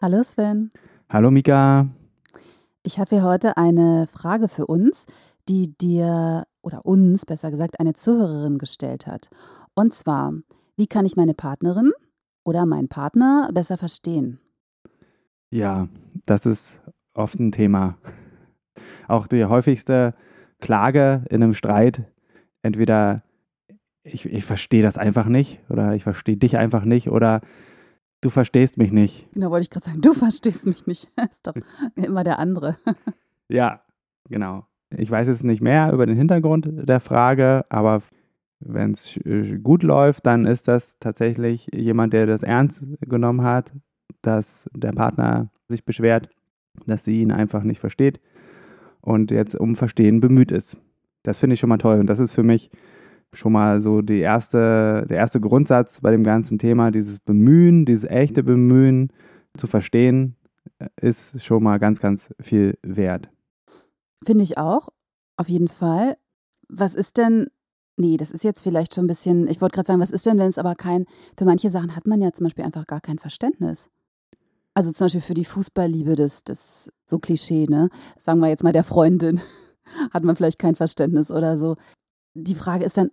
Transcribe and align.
Hallo 0.00 0.22
Sven. 0.22 0.70
Hallo 1.08 1.32
Mika. 1.32 1.88
Ich 2.84 3.00
habe 3.00 3.16
hier 3.16 3.24
heute 3.24 3.56
eine 3.56 4.06
Frage 4.06 4.46
für 4.46 4.68
uns, 4.68 5.06
die 5.48 5.76
dir 5.76 6.46
oder 6.62 6.86
uns 6.86 7.26
besser 7.26 7.50
gesagt 7.50 7.80
eine 7.80 7.94
Zuhörerin 7.94 8.58
gestellt 8.58 9.08
hat. 9.08 9.28
Und 9.74 9.94
zwar, 9.94 10.34
wie 10.76 10.86
kann 10.86 11.04
ich 11.04 11.16
meine 11.16 11.34
Partnerin 11.34 11.90
oder 12.44 12.64
meinen 12.64 12.86
Partner 12.86 13.50
besser 13.52 13.76
verstehen? 13.76 14.38
Ja, 15.50 15.88
das 16.26 16.46
ist 16.46 16.80
oft 17.12 17.40
ein 17.40 17.50
Thema. 17.50 17.98
Auch 19.08 19.26
die 19.26 19.46
häufigste 19.46 20.14
Klage 20.60 21.24
in 21.28 21.42
einem 21.42 21.54
Streit, 21.54 22.04
entweder 22.62 23.24
ich, 24.04 24.26
ich 24.26 24.44
verstehe 24.44 24.84
das 24.84 24.96
einfach 24.96 25.26
nicht 25.26 25.58
oder 25.68 25.96
ich 25.96 26.04
verstehe 26.04 26.36
dich 26.36 26.56
einfach 26.56 26.84
nicht 26.84 27.08
oder 27.10 27.40
du 28.20 28.30
verstehst 28.30 28.76
mich 28.76 28.92
nicht. 28.92 29.30
Genau, 29.32 29.50
wollte 29.50 29.62
ich 29.62 29.70
gerade 29.70 29.86
sagen, 29.86 30.00
du 30.00 30.12
verstehst 30.12 30.66
mich 30.66 30.86
nicht. 30.86 31.10
Ist 31.16 31.40
doch 31.42 31.54
immer 31.94 32.24
der 32.24 32.38
andere. 32.38 32.76
Ja, 33.50 33.80
genau. 34.28 34.66
Ich 34.90 35.10
weiß 35.10 35.26
jetzt 35.26 35.42
nicht 35.42 35.62
mehr 35.62 35.90
über 35.94 36.04
den 36.04 36.18
Hintergrund 36.18 36.68
der 36.70 37.00
Frage, 37.00 37.64
aber 37.70 38.02
wenn 38.60 38.90
es 38.90 39.18
gut 39.62 39.82
läuft, 39.82 40.26
dann 40.26 40.44
ist 40.44 40.68
das 40.68 40.98
tatsächlich 40.98 41.66
jemand, 41.72 42.12
der 42.12 42.26
das 42.26 42.42
ernst 42.42 42.82
genommen 43.00 43.42
hat, 43.42 43.72
dass 44.20 44.68
der 44.74 44.92
Partner 44.92 45.50
sich 45.66 45.86
beschwert, 45.86 46.28
dass 46.86 47.04
sie 47.04 47.22
ihn 47.22 47.32
einfach 47.32 47.62
nicht 47.62 47.80
versteht 47.80 48.20
und 49.00 49.30
jetzt 49.30 49.54
um 49.54 49.76
Verstehen 49.76 50.20
bemüht 50.20 50.52
ist. 50.52 50.76
Das 51.22 51.38
finde 51.38 51.54
ich 51.54 51.60
schon 51.60 51.70
mal 51.70 51.78
toll 51.78 52.00
und 52.00 52.06
das 52.06 52.18
ist 52.18 52.32
für 52.32 52.42
mich 52.42 52.70
schon 53.32 53.52
mal 53.52 53.80
so 53.80 54.02
die 54.02 54.20
erste, 54.20 55.06
der 55.08 55.18
erste 55.18 55.40
Grundsatz 55.40 56.00
bei 56.00 56.10
dem 56.10 56.24
ganzen 56.24 56.58
Thema, 56.58 56.90
dieses 56.90 57.20
Bemühen, 57.20 57.84
dieses 57.84 58.04
echte 58.04 58.42
Bemühen 58.42 59.12
zu 59.56 59.66
verstehen, 59.66 60.36
ist 61.00 61.42
schon 61.42 61.62
mal 61.62 61.78
ganz, 61.78 62.00
ganz 62.00 62.30
viel 62.40 62.78
wert. 62.82 63.28
Finde 64.24 64.44
ich 64.44 64.58
auch, 64.58 64.88
auf 65.36 65.48
jeden 65.48 65.68
Fall. 65.68 66.16
Was 66.68 66.94
ist 66.94 67.16
denn, 67.16 67.46
nee, 67.96 68.16
das 68.16 68.30
ist 68.30 68.44
jetzt 68.44 68.62
vielleicht 68.62 68.94
schon 68.94 69.04
ein 69.04 69.08
bisschen, 69.08 69.48
ich 69.48 69.60
wollte 69.60 69.74
gerade 69.74 69.86
sagen, 69.86 70.00
was 70.00 70.10
ist 70.10 70.26
denn, 70.26 70.38
wenn 70.38 70.50
es 70.50 70.58
aber 70.58 70.74
kein, 70.74 71.06
für 71.36 71.44
manche 71.44 71.70
Sachen 71.70 71.96
hat 71.96 72.06
man 72.06 72.20
ja 72.20 72.32
zum 72.32 72.44
Beispiel 72.44 72.64
einfach 72.64 72.86
gar 72.86 73.00
kein 73.00 73.18
Verständnis. 73.18 73.88
Also 74.74 74.92
zum 74.92 75.06
Beispiel 75.06 75.22
für 75.22 75.34
die 75.34 75.44
Fußballliebe, 75.44 76.14
das, 76.14 76.44
das 76.44 76.90
so 77.04 77.18
Klischee, 77.18 77.66
ne? 77.68 77.90
Sagen 78.16 78.40
wir 78.40 78.48
jetzt 78.48 78.62
mal 78.62 78.72
der 78.72 78.84
Freundin, 78.84 79.40
hat 80.12 80.24
man 80.24 80.36
vielleicht 80.36 80.58
kein 80.58 80.76
Verständnis 80.76 81.30
oder 81.30 81.58
so. 81.58 81.76
Die 82.34 82.54
Frage 82.54 82.84
ist 82.84 82.96
dann, 82.96 83.10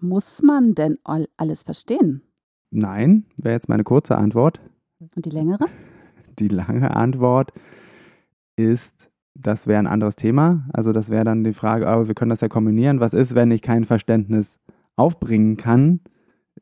muss 0.00 0.42
man 0.42 0.74
denn 0.74 0.98
alles 1.36 1.62
verstehen? 1.62 2.22
Nein, 2.70 3.24
wäre 3.36 3.54
jetzt 3.54 3.68
meine 3.68 3.84
kurze 3.84 4.16
Antwort. 4.16 4.60
Und 5.14 5.24
die 5.24 5.30
längere? 5.30 5.66
Die 6.38 6.48
lange 6.48 6.94
Antwort 6.94 7.52
ist, 8.54 9.10
das 9.34 9.66
wäre 9.66 9.80
ein 9.80 9.88
anderes 9.88 10.14
Thema. 10.14 10.68
Also 10.72 10.92
das 10.92 11.10
wäre 11.10 11.24
dann 11.24 11.42
die 11.42 11.52
Frage, 11.52 11.88
aber 11.88 12.06
wir 12.06 12.14
können 12.14 12.28
das 12.28 12.42
ja 12.42 12.48
kombinieren. 12.48 13.00
Was 13.00 13.12
ist, 13.12 13.34
wenn 13.34 13.50
ich 13.50 13.60
kein 13.60 13.84
Verständnis 13.84 14.60
aufbringen 14.94 15.56
kann? 15.56 15.98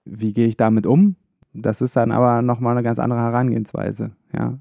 Wie 0.06 0.32
gehe 0.32 0.46
ich 0.46 0.56
damit 0.56 0.86
um? 0.86 1.16
Das 1.52 1.82
ist 1.82 1.94
dann 1.94 2.10
aber 2.10 2.40
nochmal 2.40 2.72
eine 2.72 2.82
ganz 2.82 2.98
andere 2.98 3.20
Herangehensweise. 3.20 4.12
Ja. 4.34 4.58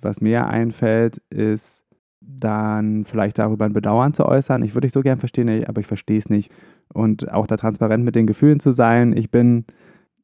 Was 0.00 0.20
mir 0.20 0.46
einfällt, 0.46 1.18
ist 1.28 1.84
dann 2.20 3.04
vielleicht 3.04 3.38
darüber 3.38 3.64
ein 3.64 3.72
Bedauern 3.72 4.14
zu 4.14 4.26
äußern. 4.26 4.62
Ich 4.62 4.74
würde 4.74 4.86
dich 4.86 4.92
so 4.92 5.02
gern 5.02 5.18
verstehen, 5.18 5.64
aber 5.66 5.80
ich 5.80 5.86
verstehe 5.88 6.18
es 6.18 6.28
nicht 6.28 6.52
und 6.92 7.30
auch 7.32 7.46
da 7.46 7.56
transparent 7.56 8.04
mit 8.04 8.14
den 8.14 8.26
Gefühlen 8.26 8.60
zu 8.60 8.72
sein. 8.72 9.16
Ich 9.16 9.30
bin, 9.30 9.64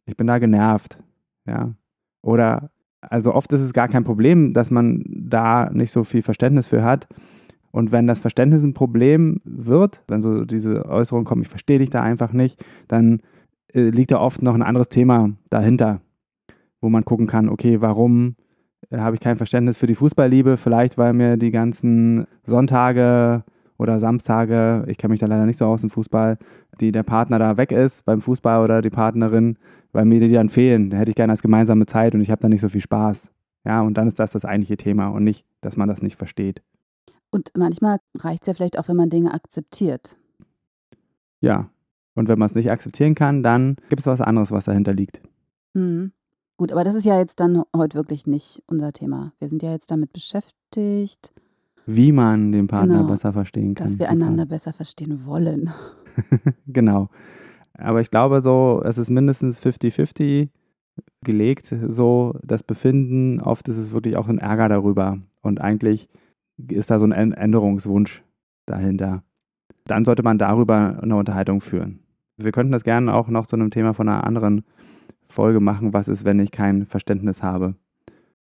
ich 0.06 0.16
bin 0.16 0.26
da 0.26 0.38
genervt, 0.38 0.98
ja. 1.46 1.74
Oder, 2.22 2.70
also 3.00 3.34
oft 3.34 3.52
ist 3.52 3.60
es 3.60 3.72
gar 3.72 3.88
kein 3.88 4.04
Problem, 4.04 4.52
dass 4.52 4.70
man 4.70 5.04
da 5.06 5.70
nicht 5.70 5.90
so 5.90 6.04
viel 6.04 6.22
Verständnis 6.22 6.68
für 6.68 6.84
hat. 6.84 7.08
Und 7.72 7.90
wenn 7.90 8.06
das 8.06 8.20
Verständnis 8.20 8.62
ein 8.62 8.74
Problem 8.74 9.40
wird, 9.44 10.02
wenn 10.06 10.22
so 10.22 10.44
diese 10.44 10.86
Äußerung 10.86 11.24
kommt, 11.24 11.42
ich 11.42 11.48
verstehe 11.48 11.78
dich 11.78 11.90
da 11.90 12.02
einfach 12.02 12.32
nicht, 12.32 12.62
dann 12.86 13.20
äh, 13.72 13.88
liegt 13.88 14.10
da 14.10 14.20
oft 14.20 14.42
noch 14.42 14.54
ein 14.54 14.62
anderes 14.62 14.88
Thema 14.88 15.30
dahinter, 15.50 16.00
wo 16.80 16.90
man 16.90 17.04
gucken 17.04 17.26
kann, 17.26 17.48
okay, 17.48 17.80
warum 17.80 18.36
äh, 18.90 18.98
habe 18.98 19.16
ich 19.16 19.20
kein 19.20 19.36
Verständnis 19.36 19.78
für 19.78 19.86
die 19.86 19.94
Fußballliebe? 19.94 20.58
Vielleicht, 20.58 20.98
weil 20.98 21.14
mir 21.14 21.36
die 21.36 21.50
ganzen 21.50 22.26
Sonntage 22.44 23.42
oder 23.82 24.00
Samstage, 24.00 24.84
ich 24.86 24.96
kenne 24.96 25.12
mich 25.12 25.20
da 25.20 25.26
leider 25.26 25.44
nicht 25.44 25.58
so 25.58 25.66
aus 25.66 25.82
im 25.82 25.90
Fußball, 25.90 26.38
die 26.80 26.92
der 26.92 27.02
Partner 27.02 27.38
da 27.38 27.56
weg 27.56 27.72
ist 27.72 28.04
beim 28.04 28.20
Fußball 28.20 28.62
oder 28.62 28.80
die 28.80 28.90
Partnerin, 28.90 29.58
weil 29.92 30.04
mir 30.04 30.20
die 30.20 30.32
dann 30.32 30.48
fehlen. 30.48 30.90
Da 30.90 30.96
hätte 30.96 31.10
ich 31.10 31.16
gerne 31.16 31.32
als 31.32 31.42
gemeinsame 31.42 31.86
Zeit 31.86 32.14
und 32.14 32.20
ich 32.20 32.30
habe 32.30 32.40
da 32.40 32.48
nicht 32.48 32.60
so 32.60 32.68
viel 32.68 32.80
Spaß. 32.80 33.30
Ja, 33.64 33.82
und 33.82 33.94
dann 33.98 34.08
ist 34.08 34.18
das 34.18 34.30
das 34.30 34.44
eigentliche 34.44 34.76
Thema 34.76 35.08
und 35.08 35.24
nicht, 35.24 35.44
dass 35.60 35.76
man 35.76 35.88
das 35.88 36.02
nicht 36.02 36.16
versteht. 36.16 36.62
Und 37.30 37.50
manchmal 37.56 37.98
reicht 38.18 38.42
es 38.42 38.46
ja 38.46 38.54
vielleicht 38.54 38.78
auch, 38.78 38.88
wenn 38.88 38.96
man 38.96 39.10
Dinge 39.10 39.32
akzeptiert. 39.32 40.16
Ja, 41.40 41.68
und 42.14 42.28
wenn 42.28 42.38
man 42.38 42.46
es 42.46 42.54
nicht 42.54 42.70
akzeptieren 42.70 43.14
kann, 43.14 43.42
dann 43.42 43.76
gibt 43.88 44.00
es 44.00 44.06
was 44.06 44.20
anderes, 44.20 44.52
was 44.52 44.66
dahinter 44.66 44.92
liegt. 44.92 45.20
Mhm. 45.74 46.12
Gut, 46.56 46.70
aber 46.70 46.84
das 46.84 46.94
ist 46.94 47.04
ja 47.04 47.18
jetzt 47.18 47.40
dann 47.40 47.62
heute 47.74 47.96
wirklich 47.96 48.26
nicht 48.26 48.62
unser 48.66 48.92
Thema. 48.92 49.32
Wir 49.38 49.48
sind 49.48 49.62
ja 49.62 49.72
jetzt 49.72 49.90
damit 49.90 50.12
beschäftigt, 50.12 51.32
wie 51.86 52.12
man 52.12 52.52
den 52.52 52.66
Partner 52.66 52.98
genau, 52.98 53.08
besser 53.08 53.32
verstehen 53.32 53.74
kann. 53.74 53.86
Dass 53.86 53.98
wir 53.98 54.10
einander 54.10 54.46
besser 54.46 54.72
verstehen 54.72 55.24
wollen. 55.26 55.70
genau. 56.66 57.08
Aber 57.74 58.00
ich 58.00 58.10
glaube 58.10 58.42
so, 58.42 58.82
es 58.84 58.98
ist 58.98 59.10
mindestens 59.10 59.60
50-50 59.60 60.48
gelegt, 61.24 61.74
so 61.88 62.38
das 62.42 62.62
Befinden. 62.62 63.40
Oft 63.40 63.68
ist 63.68 63.78
es 63.78 63.92
wirklich 63.92 64.16
auch 64.16 64.28
ein 64.28 64.38
Ärger 64.38 64.68
darüber. 64.68 65.18
Und 65.40 65.60
eigentlich 65.60 66.08
ist 66.68 66.90
da 66.90 66.98
so 66.98 67.06
ein 67.06 67.32
Änderungswunsch 67.32 68.22
dahinter. 68.66 69.24
Dann 69.86 70.04
sollte 70.04 70.22
man 70.22 70.38
darüber 70.38 71.00
eine 71.02 71.16
Unterhaltung 71.16 71.60
führen. 71.60 72.00
Wir 72.36 72.52
könnten 72.52 72.72
das 72.72 72.84
gerne 72.84 73.14
auch 73.14 73.28
noch 73.28 73.46
zu 73.46 73.56
einem 73.56 73.70
Thema 73.70 73.94
von 73.94 74.08
einer 74.08 74.24
anderen 74.24 74.64
Folge 75.26 75.60
machen. 75.60 75.92
Was 75.92 76.08
ist, 76.08 76.24
wenn 76.24 76.38
ich 76.38 76.50
kein 76.50 76.86
Verständnis 76.86 77.42
habe? 77.42 77.74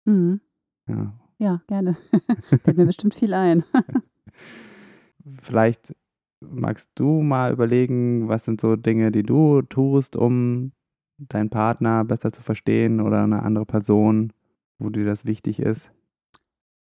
Mhm. 0.05 0.41
Ja, 0.89 1.13
ja, 1.41 1.63
gerne. 1.67 1.97
Fällt 2.63 2.77
mir 2.77 2.87
bestimmt 2.87 3.15
viel 3.15 3.33
ein. 3.33 3.65
Vielleicht 5.41 5.97
magst 6.41 6.91
du 6.95 7.23
mal 7.23 7.53
überlegen, 7.53 8.29
was 8.29 8.45
sind 8.45 8.61
so 8.61 8.77
Dinge, 8.77 9.11
die 9.11 9.23
du 9.23 9.63
tust, 9.63 10.17
um 10.17 10.73
deinen 11.19 11.49
Partner 11.49 12.05
besser 12.05 12.31
zu 12.31 12.43
verstehen 12.43 13.01
oder 13.01 13.25
eine 13.25 13.43
andere 13.43 13.65
Person, 13.65 14.33
wo 14.79 14.91
dir 14.91 15.07
das 15.07 15.25
wichtig 15.25 15.61
ist? 15.61 15.91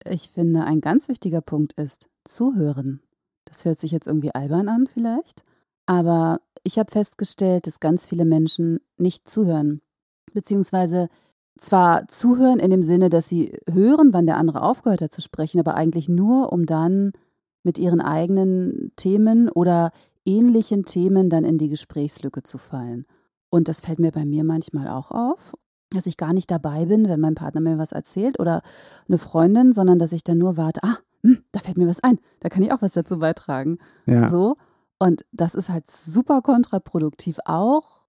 Ich 0.10 0.30
finde, 0.30 0.64
ein 0.64 0.80
ganz 0.82 1.10
wichtiger 1.10 1.42
Punkt 1.42 1.74
ist 1.74 2.10
zuhören. 2.24 3.02
Das 3.44 3.66
hört 3.66 3.80
sich 3.80 3.92
jetzt 3.92 4.08
irgendwie 4.08 4.34
albern 4.34 4.70
an 4.70 4.88
vielleicht, 4.88 5.44
aber 5.86 6.40
ich 6.64 6.80
habe 6.80 6.92
festgestellt, 6.92 7.68
dass 7.68 7.82
ganz 7.82 8.06
viele 8.06 8.26
Menschen 8.26 8.80
nicht 8.98 9.28
zuhören, 9.28 9.82
beziehungsweise 10.34 11.10
zwar 11.58 12.08
zuhören 12.08 12.60
in 12.60 12.70
dem 12.70 12.84
Sinne, 12.84 13.10
dass 13.10 13.28
sie 13.28 13.58
hören, 13.72 14.14
wann 14.14 14.26
der 14.26 14.38
andere 14.38 14.62
aufgehört 14.62 15.02
hat 15.02 15.14
zu 15.14 15.22
sprechen, 15.22 15.60
aber 15.60 15.76
eigentlich 15.76 16.10
nur, 16.10 16.52
um 16.52 16.66
dann 16.66 17.14
mit 17.64 17.78
ihren 17.78 18.02
eigenen 18.02 18.92
Themen 18.96 19.50
oder 19.50 19.92
ähnlichen 20.26 20.86
Themen 20.86 21.30
dann 21.30 21.44
in 21.44 21.58
die 21.58 21.70
Gesprächslücke 21.70 22.44
zu 22.44 22.58
fallen. 22.58 23.06
Und 23.50 23.68
das 23.68 23.82
fällt 23.82 24.00
mir 24.00 24.12
bei 24.12 24.26
mir 24.26 24.44
manchmal 24.44 24.88
auch 24.88 25.12
auf, 25.12 25.54
dass 25.92 26.08
ich 26.08 26.18
gar 26.18 26.34
nicht 26.34 26.52
dabei 26.52 26.86
bin, 26.86 27.08
wenn 27.08 27.22
mein 27.22 27.36
Partner 27.36 27.62
mir 27.62 27.78
was 27.78 27.92
erzählt 27.92 28.40
oder 28.40 28.62
eine 29.08 29.18
Freundin, 29.18 29.72
sondern 29.72 30.00
dass 30.00 30.12
ich 30.12 30.24
dann 30.24 30.38
nur 30.38 30.58
warte, 30.58 30.84
ah, 30.84 30.98
hm, 31.24 31.40
da 31.52 31.60
fällt 31.60 31.78
mir 31.78 31.88
was 31.88 32.04
ein, 32.04 32.20
da 32.40 32.50
kann 32.50 32.64
ich 32.64 32.72
auch 32.72 32.82
was 32.82 32.94
dazu 32.94 33.20
beitragen. 33.20 33.78
Ja. 34.06 34.28
So. 34.28 34.58
Und 35.00 35.26
das 35.32 35.56
ist 35.56 35.70
halt 35.70 35.86
super 35.90 36.42
kontraproduktiv 36.42 37.38
auch. 37.46 38.02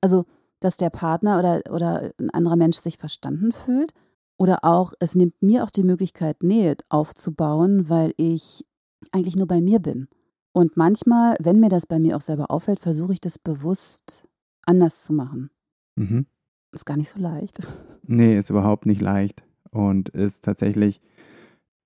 Also 0.00 0.24
dass 0.64 0.78
der 0.78 0.90
Partner 0.90 1.38
oder, 1.38 1.60
oder 1.70 2.12
ein 2.18 2.30
anderer 2.30 2.56
Mensch 2.56 2.78
sich 2.78 2.96
verstanden 2.96 3.52
fühlt. 3.52 3.92
Oder 4.38 4.64
auch, 4.64 4.94
es 4.98 5.14
nimmt 5.14 5.40
mir 5.42 5.62
auch 5.62 5.70
die 5.70 5.84
Möglichkeit, 5.84 6.42
Nähe 6.42 6.76
aufzubauen, 6.88 7.88
weil 7.88 8.14
ich 8.16 8.64
eigentlich 9.12 9.36
nur 9.36 9.46
bei 9.46 9.60
mir 9.60 9.78
bin. 9.78 10.08
Und 10.52 10.76
manchmal, 10.76 11.36
wenn 11.40 11.60
mir 11.60 11.68
das 11.68 11.86
bei 11.86 11.98
mir 11.98 12.16
auch 12.16 12.20
selber 12.20 12.50
auffällt, 12.50 12.80
versuche 12.80 13.12
ich 13.12 13.20
das 13.20 13.38
bewusst 13.38 14.26
anders 14.64 15.02
zu 15.02 15.12
machen. 15.12 15.50
Mhm. 15.96 16.26
Ist 16.72 16.86
gar 16.86 16.96
nicht 16.96 17.10
so 17.10 17.20
leicht. 17.20 17.58
Nee, 18.06 18.36
ist 18.36 18.50
überhaupt 18.50 18.84
nicht 18.84 19.00
leicht. 19.00 19.44
und 19.70 20.10
ist 20.10 20.44
tatsächlich 20.44 21.00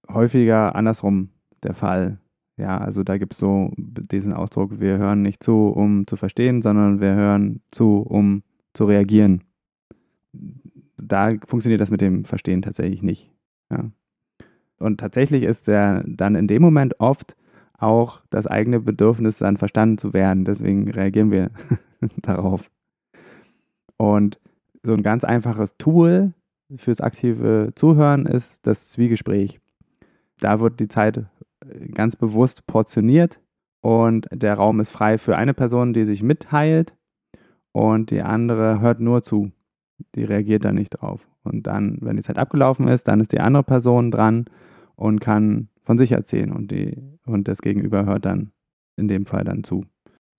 häufiger 0.08 0.74
andersrum 0.74 1.30
der 1.62 1.74
Fall. 1.74 2.18
Ja, 2.56 2.78
also 2.78 3.04
da 3.04 3.18
gibt 3.18 3.34
es 3.34 3.38
so 3.38 3.70
diesen 3.76 4.32
Ausdruck, 4.32 4.80
wir 4.80 4.98
hören 4.98 5.22
nicht 5.22 5.44
zu, 5.44 5.68
um 5.68 6.08
zu 6.08 6.16
verstehen, 6.16 6.60
sondern 6.60 7.00
wir 7.00 7.14
hören 7.14 7.62
zu, 7.70 7.98
um 7.98 8.42
zu 8.78 8.84
reagieren. 8.84 9.42
Da 10.96 11.34
funktioniert 11.44 11.80
das 11.80 11.90
mit 11.90 12.00
dem 12.00 12.24
Verstehen 12.24 12.62
tatsächlich 12.62 13.02
nicht. 13.02 13.32
Ja. 13.72 13.90
Und 14.78 15.00
tatsächlich 15.00 15.42
ist 15.42 15.66
der 15.66 16.04
dann 16.06 16.36
in 16.36 16.46
dem 16.46 16.62
Moment 16.62 17.00
oft 17.00 17.36
auch 17.76 18.22
das 18.30 18.46
eigene 18.46 18.78
Bedürfnis, 18.78 19.38
dann 19.38 19.56
verstanden 19.56 19.98
zu 19.98 20.12
werden. 20.12 20.44
Deswegen 20.44 20.88
reagieren 20.88 21.32
wir 21.32 21.50
darauf. 22.18 22.70
Und 23.96 24.38
so 24.84 24.94
ein 24.94 25.02
ganz 25.02 25.24
einfaches 25.24 25.76
Tool 25.76 26.34
fürs 26.76 27.00
aktive 27.00 27.72
Zuhören 27.74 28.26
ist 28.26 28.60
das 28.62 28.90
Zwiegespräch. 28.90 29.58
Da 30.38 30.60
wird 30.60 30.78
die 30.78 30.86
Zeit 30.86 31.16
äh, 31.16 31.88
ganz 31.88 32.14
bewusst 32.14 32.64
portioniert 32.68 33.40
und 33.80 34.28
der 34.30 34.54
Raum 34.54 34.78
ist 34.78 34.90
frei 34.90 35.18
für 35.18 35.36
eine 35.36 35.54
Person, 35.54 35.92
die 35.92 36.04
sich 36.04 36.22
mitteilt 36.22 36.94
und 37.78 38.10
die 38.10 38.22
andere 38.22 38.80
hört 38.80 38.98
nur 38.98 39.22
zu. 39.22 39.52
Die 40.16 40.24
reagiert 40.24 40.64
da 40.64 40.72
nicht 40.72 40.90
drauf. 40.90 41.28
Und 41.44 41.68
dann, 41.68 41.98
wenn 42.00 42.16
die 42.16 42.22
Zeit 42.24 42.36
abgelaufen 42.36 42.88
ist, 42.88 43.06
dann 43.06 43.20
ist 43.20 43.30
die 43.30 43.38
andere 43.38 43.62
Person 43.62 44.10
dran 44.10 44.46
und 44.96 45.20
kann 45.20 45.68
von 45.84 45.96
sich 45.96 46.10
erzählen 46.10 46.50
und, 46.50 46.72
die, 46.72 47.00
und 47.24 47.46
das 47.46 47.62
Gegenüber 47.62 48.04
hört 48.04 48.24
dann 48.24 48.50
in 48.96 49.06
dem 49.06 49.26
Fall 49.26 49.44
dann 49.44 49.62
zu. 49.62 49.84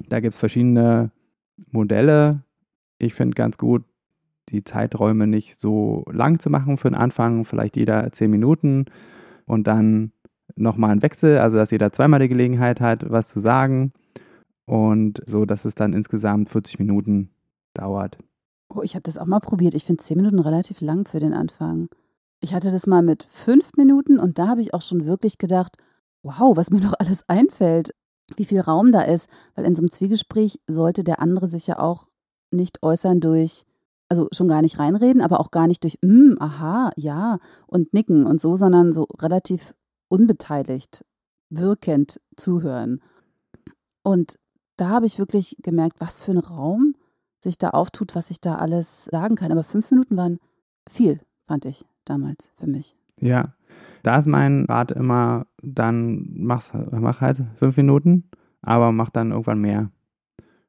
Da 0.10 0.20
gibt 0.20 0.34
es 0.34 0.40
verschiedene 0.40 1.12
Modelle. 1.72 2.44
Ich 2.98 3.14
finde 3.14 3.36
ganz 3.36 3.58
gut, 3.58 3.86
die 4.50 4.66
Zeiträume 4.66 5.26
nicht 5.26 5.62
so 5.62 6.04
lang 6.12 6.40
zu 6.40 6.50
machen 6.50 6.76
für 6.76 6.90
den 6.90 6.96
Anfang, 6.96 7.46
vielleicht 7.46 7.78
jeder 7.78 8.12
zehn 8.12 8.32
Minuten 8.32 8.86
und 9.46 9.66
dann 9.66 10.12
nochmal 10.58 10.92
ein 10.92 11.04
Wechsel, 11.04 11.38
also 11.38 11.56
dass 11.56 11.72
jeder 11.72 11.94
zweimal 11.94 12.20
die 12.20 12.28
Gelegenheit 12.28 12.82
hat, 12.82 13.10
was 13.10 13.30
zu 13.30 13.40
sagen 13.40 13.94
und 14.70 15.24
so, 15.26 15.46
dass 15.46 15.66
es 15.66 15.74
dann 15.74 15.94
insgesamt 15.94 16.50
40 16.50 16.78
Minuten 16.78 17.32
dauert. 17.74 18.20
Oh, 18.70 18.84
ich 18.84 18.94
habe 18.94 19.02
das 19.02 19.18
auch 19.18 19.26
mal 19.26 19.40
probiert. 19.40 19.74
Ich 19.74 19.84
finde 19.84 20.04
zehn 20.04 20.18
Minuten 20.18 20.38
relativ 20.38 20.80
lang 20.82 21.08
für 21.08 21.20
den 21.20 21.34
Anfang. 21.34 21.90
Ich 22.40 22.54
hatte 22.54 22.70
das 22.70 22.86
mal 22.86 23.02
mit 23.02 23.24
fünf 23.24 23.72
Minuten 23.78 24.20
und 24.20 24.38
da 24.38 24.48
habe 24.48 24.62
ich 24.62 24.76
auch 24.76 24.84
schon 24.84 25.08
wirklich 25.08 25.40
gedacht, 25.40 25.78
wow, 26.22 26.56
was 26.56 26.70
mir 26.70 26.82
noch 26.82 26.94
alles 27.00 27.28
einfällt, 27.28 27.96
wie 28.36 28.46
viel 28.46 28.60
Raum 28.60 28.92
da 28.92 29.02
ist, 29.02 29.28
weil 29.56 29.66
in 29.66 29.76
so 29.76 29.82
einem 29.82 29.90
Zwiegespräch 29.90 30.62
sollte 30.68 31.04
der 31.04 31.20
andere 31.20 31.48
sich 31.48 31.66
ja 31.66 31.80
auch 31.80 32.08
nicht 32.52 32.84
äußern 32.84 33.22
durch, 33.22 33.66
also 34.08 34.28
schon 34.32 34.48
gar 34.48 34.62
nicht 34.62 34.78
reinreden, 34.78 35.24
aber 35.24 35.40
auch 35.40 35.50
gar 35.50 35.66
nicht 35.66 35.84
durch, 35.84 35.98
mm, 36.04 36.36
aha, 36.40 36.92
ja 36.96 37.40
und 37.66 37.92
nicken 37.96 38.28
und 38.28 38.40
so, 38.40 38.56
sondern 38.56 38.94
so 38.94 39.08
relativ 39.18 39.74
unbeteiligt, 40.10 41.04
wirkend 41.50 42.22
zuhören. 42.38 43.02
Und 44.04 44.38
da 44.80 44.90
habe 44.90 45.06
ich 45.06 45.20
wirklich 45.20 45.58
gemerkt, 45.62 46.00
was 46.00 46.20
für 46.20 46.32
ein 46.32 46.38
Raum 46.38 46.96
sich 47.40 47.58
da 47.58 47.70
auftut, 47.70 48.16
was 48.16 48.32
ich 48.32 48.42
da 48.42 48.56
alles 48.56 49.06
sagen 49.06 49.36
kann. 49.36 49.52
Aber 49.52 49.64
fünf 49.64 49.92
Minuten 49.92 50.18
waren 50.18 50.40
viel, 50.90 51.20
fand 51.48 51.66
ich 51.66 51.86
damals 52.06 52.52
für 52.58 52.68
mich. 52.68 52.98
Ja, 53.18 53.54
da 54.04 54.18
ist 54.18 54.28
mein 54.28 54.66
Rat 54.66 54.92
immer, 54.92 55.48
dann 55.62 56.28
mach's, 56.34 56.72
mach 56.74 57.22
halt 57.22 57.44
fünf 57.56 57.78
Minuten, 57.78 58.30
aber 58.62 58.92
mach 58.92 59.10
dann 59.10 59.32
irgendwann 59.32 59.60
mehr. 59.60 59.92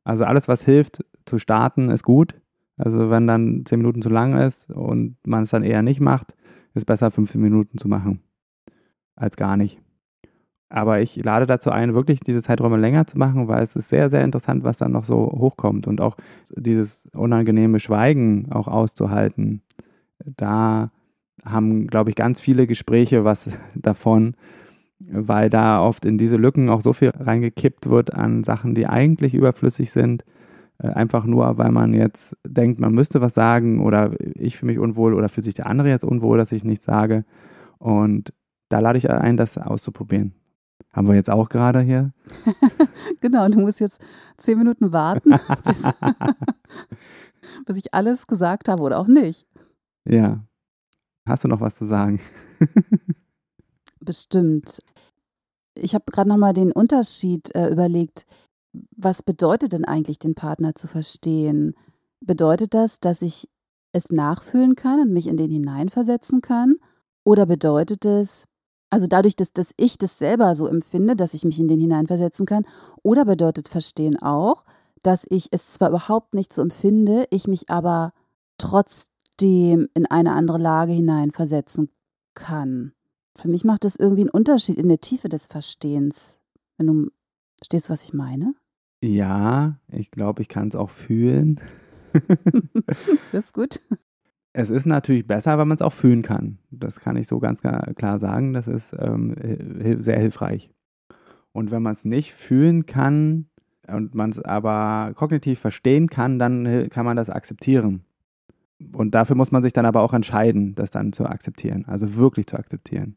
Also 0.05 0.25
alles, 0.25 0.49
was 0.49 0.63
hilft 0.63 1.05
zu 1.27 1.39
starten, 1.39 1.91
ist 1.91 2.03
gut. 2.03 2.35
Also 2.77 3.11
wenn 3.11 3.27
dann 3.27 3.65
zehn 3.67 3.79
Minuten 3.79 4.03
zu 4.03 4.09
lang 4.09 4.37
ist 4.37 4.71
und 4.71 5.17
man 5.27 5.43
es 5.43 5.51
dann 5.51 5.63
eher 5.63 5.83
nicht 5.83 6.01
macht, 6.01 6.35
ist 6.75 6.87
besser, 6.87 7.11
fünf 7.11 7.35
Minuten 7.35 7.79
zu 7.79 7.89
machen 7.89 8.23
als 9.17 9.37
gar 9.37 9.57
nicht. 9.57 9.81
Aber 10.71 11.01
ich 11.01 11.17
lade 11.17 11.47
dazu 11.47 11.71
ein, 11.73 11.95
wirklich 11.95 12.21
diese 12.21 12.43
Zeiträume 12.43 12.77
länger 12.77 13.05
zu 13.07 13.19
machen, 13.19 13.49
weil 13.49 13.63
es 13.63 13.75
ist 13.75 13.89
sehr, 13.89 14.09
sehr 14.09 14.23
interessant, 14.23 14.63
was 14.63 14.79
dann 14.79 14.93
noch 14.93 15.05
so 15.05 15.17
hochkommt 15.17 15.89
und 15.89 16.01
auch 16.01 16.17
dieses 16.55 17.09
unangenehme 17.13 17.81
Schweigen 17.81 18.51
auch 18.53 18.69
auszuhalten. 18.69 19.63
Da 20.25 20.93
haben, 21.45 21.89
glaube 21.89 22.11
ich, 22.11 22.17
ganz 22.17 22.41
viele 22.41 22.69
Gespräche 22.69 23.25
was 23.25 23.51
davon, 23.75 24.35
weil 25.01 25.51
da 25.51 25.83
oft 25.83 26.05
in 26.05 26.19
diese 26.19 26.37
Lücken 26.37 26.69
auch 26.69 26.83
so 26.83 26.93
viel 26.93 27.11
reingekippt 27.11 27.91
wird 27.91 28.15
an 28.15 28.45
Sachen, 28.45 28.77
die 28.77 28.87
eigentlich 28.87 29.35
überflüssig 29.35 29.91
sind. 29.91 30.25
Äh, 30.79 30.89
einfach 30.89 31.25
nur, 31.25 31.59
weil 31.59 31.73
man 31.73 31.95
jetzt 31.95 32.37
denkt, 32.47 32.79
man 32.79 32.95
müsste 32.95 33.21
was 33.21 33.35
sagen 33.35 33.81
oder 33.81 34.13
ich 34.21 34.57
fühle 34.57 34.73
mich 34.73 34.79
unwohl 34.79 35.15
oder 35.15 35.29
fühlt 35.29 35.47
sich 35.47 35.55
der 35.55 35.67
andere 35.67 35.89
jetzt 35.89 36.05
unwohl, 36.05 36.39
dass 36.39 36.53
ich 36.53 36.63
nichts 36.63 36.85
sage. 36.85 37.25
Und 37.79 38.33
da 38.69 38.79
lade 38.79 38.99
ich 38.99 39.11
ein, 39.11 39.37
das 39.37 39.59
auszuprobieren. 39.59 40.35
Haben 40.93 41.07
wir 41.07 41.15
jetzt 41.15 41.31
auch 41.31 41.49
gerade 41.49 41.81
hier. 41.81 42.13
genau, 43.21 43.49
du 43.49 43.61
musst 43.61 43.81
jetzt 43.81 44.05
zehn 44.39 44.59
Minuten 44.59 44.93
warten, 44.93 45.31
bis, 45.65 45.85
bis 47.67 47.77
ich 47.77 47.95
alles 47.95 48.27
gesagt 48.27 48.69
habe 48.69 48.83
oder 48.83 48.99
auch 48.99 49.07
nicht. 49.07 49.47
Ja. 50.05 50.45
Hast 51.27 51.45
du 51.45 51.49
noch 51.49 51.61
was 51.61 51.77
zu 51.77 51.85
sagen? 51.85 52.21
Bestimmt. 54.01 54.81
Ich 55.75 55.95
habe 55.95 56.05
gerade 56.11 56.29
nochmal 56.29 56.55
den 56.55 56.73
Unterschied 56.73 57.55
äh, 57.55 57.69
überlegt. 57.71 58.27
Was 58.97 59.23
bedeutet 59.23 59.73
denn 59.73 59.85
eigentlich, 59.85 60.19
den 60.19 60.35
Partner 60.35 60.75
zu 60.75 60.89
verstehen? 60.89 61.75
Bedeutet 62.21 62.75
das, 62.75 62.99
dass 62.99 63.23
ich 63.23 63.49
es 63.93 64.11
nachfühlen 64.11 64.75
kann 64.75 65.01
und 65.01 65.13
mich 65.13 65.27
in 65.27 65.37
den 65.37 65.51
hineinversetzen 65.51 66.41
kann? 66.41 66.77
Oder 67.25 67.47
bedeutet 67.47 68.05
es, 68.05 68.47
also 68.91 69.07
dadurch, 69.07 69.37
dass, 69.37 69.53
dass 69.53 69.73
ich 69.77 69.99
das 69.99 70.19
selber 70.19 70.55
so 70.55 70.67
empfinde, 70.67 71.17
dass 71.17 71.35
ich 71.35 71.45
mich 71.45 71.59
in 71.59 71.69
den 71.69 71.81
hineinversetzen 71.81 72.45
kann. 72.45 72.67
Oder 73.03 73.25
bedeutet 73.25 73.69
Verstehen 73.69 74.21
auch, 74.21 74.65
dass 75.03 75.25
ich 75.31 75.49
es 75.53 75.73
zwar 75.73 75.89
überhaupt 75.91 76.35
nicht 76.35 76.53
so 76.53 76.61
empfinde, 76.61 77.27
ich 77.31 77.47
mich 77.47 77.71
aber 77.71 78.13
trotzdem 78.59 79.89
in 79.95 80.07
eine 80.07 80.33
andere 80.33 80.59
Lage 80.59 80.93
hineinversetzen 80.93 81.91
kann. 82.35 82.93
Für 83.37 83.49
mich 83.49 83.65
macht 83.65 83.85
das 83.85 83.97
irgendwie 83.97 84.23
einen 84.23 84.31
Unterschied 84.31 84.77
in 84.77 84.89
der 84.89 85.01
Tiefe 85.01 85.29
des 85.29 85.47
Verstehens. 85.47 86.39
Wenn 86.77 86.89
du 86.89 87.11
verstehst, 87.59 87.91
was 87.91 88.03
ich 88.03 88.13
meine? 88.13 88.55
Ja, 89.03 89.79
ich 89.89 90.11
glaube, 90.11 90.43
ich 90.43 90.49
kann 90.49 90.69
es 90.69 90.75
auch 90.75 90.91
fühlen. 90.91 91.61
das 93.33 93.47
ist 93.47 93.55
gut. 93.55 93.81
Es 94.53 94.71
ist 94.71 94.87
natürlich 94.87 95.27
besser, 95.27 95.59
wenn 95.59 95.69
man 95.69 95.77
es 95.77 95.83
auch 95.83 95.93
fühlen 95.93 96.23
kann. 96.23 96.59
Das 96.71 97.01
kann 97.01 97.17
ich 97.17 97.29
so 97.29 97.39
ganz 97.39 97.61
klar 97.61 98.19
sagen. 98.19 98.53
Das 98.53 98.67
ist 98.67 98.95
ähm, 98.99 99.35
sehr 100.01 100.19
hilfreich. 100.19 100.71
Und 101.53 101.71
wenn 101.71 101.83
man 101.83 101.93
es 101.93 102.05
nicht 102.05 102.33
fühlen 102.33 102.87
kann 102.87 103.47
und 103.89 104.15
man 104.15 104.31
es 104.31 104.41
aber 104.41 105.13
kognitiv 105.15 105.61
verstehen 105.61 106.09
kann, 106.09 106.39
dann 106.39 106.89
kann 106.91 107.05
man 107.05 107.17
das 107.17 107.31
akzeptieren. 107.31 108.05
Und 108.93 109.15
dafür 109.15 109.37
muss 109.37 109.53
man 109.53 109.63
sich 109.63 109.73
dann 109.73 109.87
aber 109.87 110.01
auch 110.01 110.15
entscheiden, 110.15 110.75
das 110.75 110.91
dann 110.91 111.13
zu 111.13 111.27
akzeptieren. 111.27 111.85
Also 111.87 112.17
wirklich 112.17 112.47
zu 112.47 112.57
akzeptieren. 112.57 113.17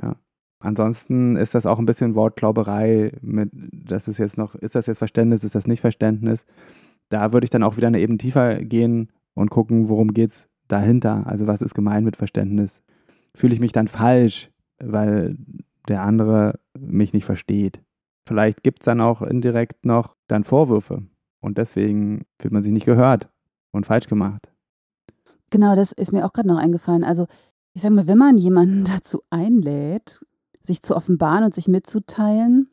Ja. 0.00 0.16
Ansonsten 0.58 1.36
ist 1.36 1.54
das 1.54 1.66
auch 1.66 1.78
ein 1.78 1.86
bisschen 1.86 2.14
Wortglauberei 2.14 3.12
mit, 3.20 3.50
das 3.52 4.08
ist 4.08 4.18
jetzt 4.18 4.36
noch, 4.36 4.54
ist 4.56 4.74
das 4.74 4.86
jetzt 4.86 4.98
Verständnis, 4.98 5.44
ist 5.44 5.54
das 5.54 5.66
nicht 5.66 5.80
Verständnis? 5.80 6.46
Da 7.08 7.32
würde 7.32 7.44
ich 7.44 7.50
dann 7.50 7.62
auch 7.62 7.76
wieder 7.76 7.86
eine 7.86 8.00
Ebene 8.00 8.18
tiefer 8.18 8.56
gehen 8.56 9.12
und 9.34 9.50
gucken, 9.50 9.88
worum 9.88 10.12
geht 10.12 10.30
es 10.30 10.48
dahinter? 10.68 11.26
Also 11.26 11.46
was 11.46 11.62
ist 11.62 11.74
gemeint 11.74 12.04
mit 12.04 12.16
Verständnis? 12.16 12.80
Fühle 13.34 13.54
ich 13.54 13.60
mich 13.60 13.72
dann 13.72 13.88
falsch, 13.88 14.50
weil 14.78 15.36
der 15.88 16.02
andere 16.02 16.58
mich 16.78 17.12
nicht 17.12 17.24
versteht? 17.24 17.80
Vielleicht 18.26 18.62
gibt 18.62 18.80
es 18.80 18.86
dann 18.86 19.00
auch 19.00 19.22
indirekt 19.22 19.84
noch 19.84 20.16
dann 20.26 20.44
Vorwürfe 20.44 21.02
und 21.40 21.58
deswegen 21.58 22.24
fühlt 22.40 22.52
man 22.52 22.62
sich 22.62 22.72
nicht 22.72 22.86
gehört 22.86 23.28
und 23.70 23.86
falsch 23.86 24.08
gemacht. 24.08 24.50
Genau, 25.50 25.76
das 25.76 25.92
ist 25.92 26.12
mir 26.12 26.26
auch 26.26 26.32
gerade 26.32 26.48
noch 26.48 26.58
eingefallen. 26.58 27.04
Also 27.04 27.26
ich 27.72 27.82
sage 27.82 27.94
mal, 27.94 28.08
wenn 28.08 28.18
man 28.18 28.38
jemanden 28.38 28.84
dazu 28.96 29.22
einlädt, 29.30 30.24
sich 30.64 30.82
zu 30.82 30.96
offenbaren 30.96 31.44
und 31.44 31.54
sich 31.54 31.68
mitzuteilen, 31.68 32.70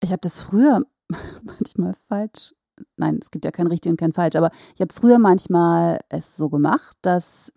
ich 0.00 0.10
habe 0.10 0.20
das 0.20 0.40
früher 0.40 0.86
manchmal 1.42 1.94
falsch 2.08 2.54
nein, 2.96 3.18
es 3.20 3.30
gibt 3.30 3.44
ja 3.44 3.50
kein 3.50 3.66
richtig 3.66 3.90
und 3.90 3.98
kein 3.98 4.12
falsch, 4.12 4.36
aber 4.36 4.50
ich 4.74 4.80
habe 4.80 4.92
früher 4.92 5.18
manchmal 5.18 5.98
es 6.08 6.36
so 6.36 6.48
gemacht, 6.48 6.96
dass 7.02 7.52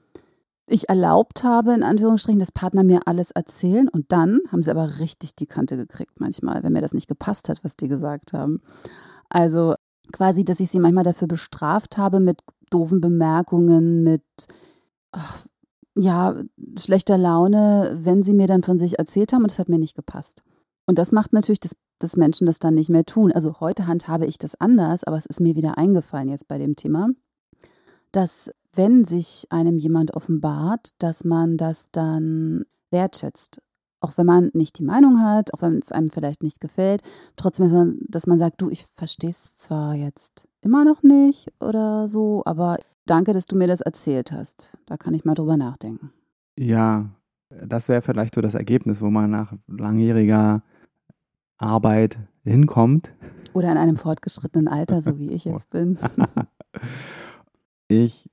ich 0.68 0.90
erlaubt 0.90 1.44
habe, 1.44 1.74
in 1.74 1.84
Anführungsstrichen, 1.84 2.40
dass 2.40 2.52
Partner 2.52 2.84
mir 2.84 3.02
alles 3.06 3.32
erzählen 3.32 3.88
und 3.88 4.12
dann 4.12 4.42
haben 4.52 4.64
sie 4.64 4.72
aber 4.72 5.00
richtig 5.00 5.36
die 5.36 5.48
Kante 5.48 5.78
gekriegt 5.78 6.20
manchmal, 6.20 6.62
wenn 6.64 6.74
mir 6.74 6.82
das 6.82 6.94
nicht 6.94 7.08
gepasst 7.08 7.48
hat, 7.48 7.64
was 7.64 7.78
die 7.78 7.88
gesagt 7.88 8.34
haben. 8.34 8.62
Also 9.30 9.76
quasi, 10.12 10.44
dass 10.44 10.60
ich 10.60 10.70
sie 10.70 10.80
manchmal 10.80 11.06
dafür 11.06 11.28
bestraft 11.28 11.98
habe 11.98 12.20
mit 12.20 12.42
doofen 12.70 13.00
Bemerkungen, 13.00 14.04
mit 14.04 14.24
ach, 15.12 15.46
ja, 15.96 16.36
schlechter 16.78 17.18
Laune, 17.18 17.98
wenn 18.02 18.24
sie 18.24 18.34
mir 18.34 18.48
dann 18.48 18.64
von 18.64 18.78
sich 18.78 19.00
erzählt 19.00 19.34
haben 19.34 19.44
und 19.44 19.52
es 19.52 19.60
hat 19.60 19.70
mir 19.70 19.80
nicht 19.80 19.96
gepasst. 19.96 20.44
Und 20.88 20.98
das 20.98 21.12
macht 21.12 21.34
natürlich 21.34 21.60
das 21.60 21.76
dass 22.00 22.18
Menschen 22.18 22.46
das 22.46 22.60
dann 22.60 22.76
nicht 22.76 22.90
mehr 22.90 23.06
tun. 23.06 23.32
Also 23.32 23.60
heute 23.60 23.88
handhabe 23.88 24.26
ich 24.26 24.38
das 24.38 24.60
anders, 24.60 25.04
aber 25.04 25.18
es 25.18 25.26
ist 25.26 25.42
mir 25.42 25.56
wieder 25.56 25.78
eingefallen 25.78 26.30
jetzt 26.30 26.48
bei 26.48 26.58
dem 26.58 26.76
Thema, 26.76 27.10
dass 28.12 28.52
wenn 28.74 29.06
sich 29.06 29.48
einem 29.50 29.78
jemand 29.78 30.14
offenbart, 30.14 30.90
dass 31.00 31.24
man 31.24 31.58
das 31.58 31.90
dann 31.92 32.66
wertschätzt. 32.92 33.62
Auch 34.00 34.16
wenn 34.18 34.28
man 34.28 34.52
nicht 34.54 34.78
die 34.78 34.84
Meinung 34.84 35.22
hat, 35.22 35.54
auch 35.54 35.64
wenn 35.64 35.80
es 35.80 35.92
einem 35.92 36.10
vielleicht 36.10 36.44
nicht 36.44 36.62
gefällt, 36.62 37.02
trotzdem, 37.36 37.66
dass 37.66 37.74
man, 37.74 38.00
dass 38.08 38.28
man 38.28 38.38
sagt, 38.38 38.62
du, 38.62 38.70
ich 38.70 38.86
verstehe 38.96 39.32
es 39.32 39.56
zwar 39.58 39.96
jetzt 39.96 40.48
immer 40.62 40.86
noch 40.86 41.02
nicht 41.02 41.52
oder 41.60 42.08
so, 42.08 42.44
aber 42.46 42.78
danke, 43.08 43.34
dass 43.34 43.48
du 43.48 43.56
mir 43.56 43.68
das 43.68 43.82
erzählt 43.82 44.32
hast. 44.32 44.78
Da 44.86 44.98
kann 44.98 45.16
ich 45.16 45.26
mal 45.26 45.34
drüber 45.34 45.58
nachdenken. 45.58 46.12
Ja, 46.60 47.10
das 47.50 47.90
wäre 47.90 48.04
vielleicht 48.04 48.36
so 48.36 48.42
das 48.42 48.54
Ergebnis, 48.54 49.02
wo 49.02 49.10
man 49.10 49.32
nach 49.32 49.54
langjähriger 49.68 50.62
Arbeit 51.58 52.20
hinkommt. 52.44 53.14
Oder 53.54 53.72
in 53.72 53.78
einem 53.78 53.98
fortgeschrittenen 53.98 54.68
Alter, 54.68 55.02
so 55.02 55.18
wie 55.18 55.32
ich 55.32 55.46
jetzt 55.46 55.70
bin. 55.70 55.98
ich 57.88 58.30